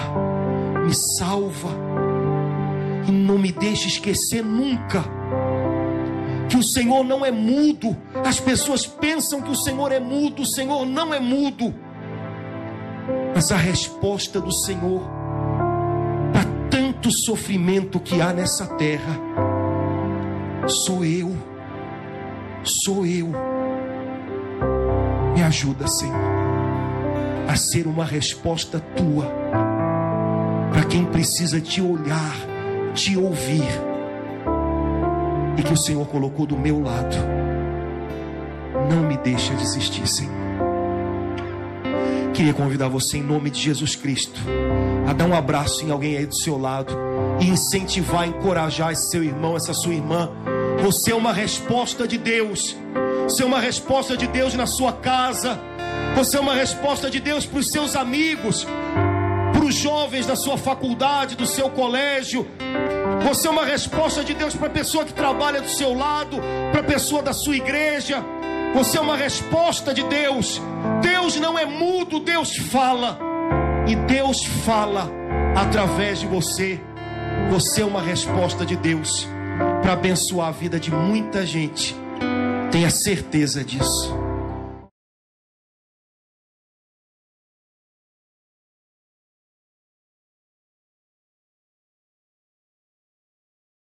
me 0.85 0.95
salva 1.19 1.71
e 3.09 3.11
não 3.11 3.37
me 3.37 3.51
deixe 3.51 3.89
esquecer 3.89 4.45
nunca 4.45 5.14
que 6.55 6.59
o 6.59 6.63
Senhor 6.63 7.03
não 7.03 7.27
é 7.27 7.33
mudo. 7.33 7.97
As 8.25 8.39
pessoas 8.39 8.87
pensam 8.87 9.43
que 9.43 9.51
o 9.51 9.57
Senhor 9.57 9.91
é 9.91 9.99
mudo, 9.99 10.43
o 10.43 10.47
Senhor 10.47 10.87
não 10.87 11.13
é 11.13 11.19
mudo. 11.19 11.75
Mas 13.35 13.51
a 13.51 13.57
resposta 13.57 14.41
do 14.41 14.53
Senhor 14.53 15.03
para 16.33 16.45
tanto 16.71 17.11
sofrimento 17.11 17.99
que 17.99 18.21
há 18.21 18.33
nessa 18.33 18.69
terra 18.77 19.19
sou 20.69 21.05
eu. 21.05 21.37
Sou 22.63 23.05
eu. 23.05 23.33
Me 25.35 25.43
ajuda, 25.43 25.89
Senhor, 25.89 26.15
a 27.49 27.57
ser 27.57 27.89
uma 27.89 28.05
resposta 28.05 28.79
tua 28.79 29.27
para 30.73 30.85
quem 30.85 31.05
precisa 31.05 31.61
te 31.61 31.83
olhar, 31.83 32.37
te 32.95 33.17
ouvir 33.17 33.94
e 35.57 35.63
que 35.63 35.73
o 35.73 35.77
Senhor 35.77 36.07
colocou 36.07 36.47
do 36.47 36.57
meu 36.57 36.83
lado. 36.83 37.17
Não 38.91 39.03
me 39.03 39.17
deixa 39.17 39.55
desistir, 39.55 40.07
Senhor. 40.07 40.45
Queria 42.35 42.53
convidar 42.53 42.89
você, 42.89 43.19
em 43.19 43.23
nome 43.23 43.49
de 43.49 43.61
Jesus 43.61 43.95
Cristo, 43.95 44.41
a 45.09 45.13
dar 45.13 45.25
um 45.25 45.35
abraço 45.35 45.85
em 45.85 45.93
alguém 45.93 46.17
aí 46.17 46.27
do 46.27 46.37
seu 46.37 46.59
lado 46.59 46.93
e 47.41 47.49
incentivar, 47.49 48.27
encorajar 48.27 48.91
esse 48.91 49.09
seu 49.11 49.23
irmão, 49.23 49.57
essa 49.57 49.73
sua 49.73 49.95
irmã. 49.95 50.31
Você 50.83 51.13
é 51.13 51.15
uma 51.15 51.33
resposta 51.33 52.09
de 52.09 52.19
Deus. 52.19 52.77
Você 53.23 53.45
é 53.45 53.47
uma 53.47 53.61
resposta 53.61 54.17
de 54.17 54.27
Deus 54.27 54.53
na 54.55 54.67
sua 54.67 54.93
casa. 54.93 55.59
Você 56.17 56.37
é 56.37 56.41
uma 56.41 56.55
resposta 56.55 57.09
de 57.09 57.21
Deus 57.21 57.47
para 57.47 57.61
os 57.61 57.71
seus 57.71 57.95
amigos, 57.95 58.67
para 59.53 59.65
os 59.65 59.75
jovens 59.75 60.27
da 60.27 60.35
sua 60.35 60.59
faculdade, 60.59 61.37
do 61.37 61.47
seu 61.47 61.71
colégio, 61.71 62.47
você 63.25 63.49
é 63.49 63.51
uma 63.51 63.65
resposta 63.65 64.23
de 64.23 64.35
Deus 64.35 64.55
para 64.55 64.67
a 64.67 64.71
pessoa 64.71 65.03
que 65.03 65.13
trabalha 65.15 65.63
do 65.63 65.69
seu 65.69 65.95
lado, 65.95 66.37
para 66.71 66.83
a 66.83 66.85
pessoa 66.85 67.23
da 67.23 67.33
sua 67.33 67.57
igreja. 67.57 68.23
Você 68.75 68.99
é 68.99 69.01
uma 69.01 69.17
resposta 69.17 69.95
de 69.95 70.03
Deus. 70.03 70.61
Deus 71.01 71.37
não 71.41 71.59
é 71.59 71.65
mudo, 71.65 72.21
Deus 72.21 72.55
fala. 72.55 73.19
E 73.89 73.97
Deus 73.97 74.45
fala 74.45 75.11
através 75.57 76.21
de 76.21 76.27
você. 76.27 76.79
Você 77.51 77.81
é 77.81 77.85
uma 77.85 78.03
resposta 78.03 78.67
de 78.67 78.77
Deus 78.77 79.27
para 79.81 79.95
abençoar 79.95 80.49
a 80.49 80.53
vida 80.53 80.79
de 80.79 80.93
muita 80.93 81.47
gente. 81.47 81.97
Tenha 82.71 82.91
certeza 82.91 83.65
disso. 83.65 84.24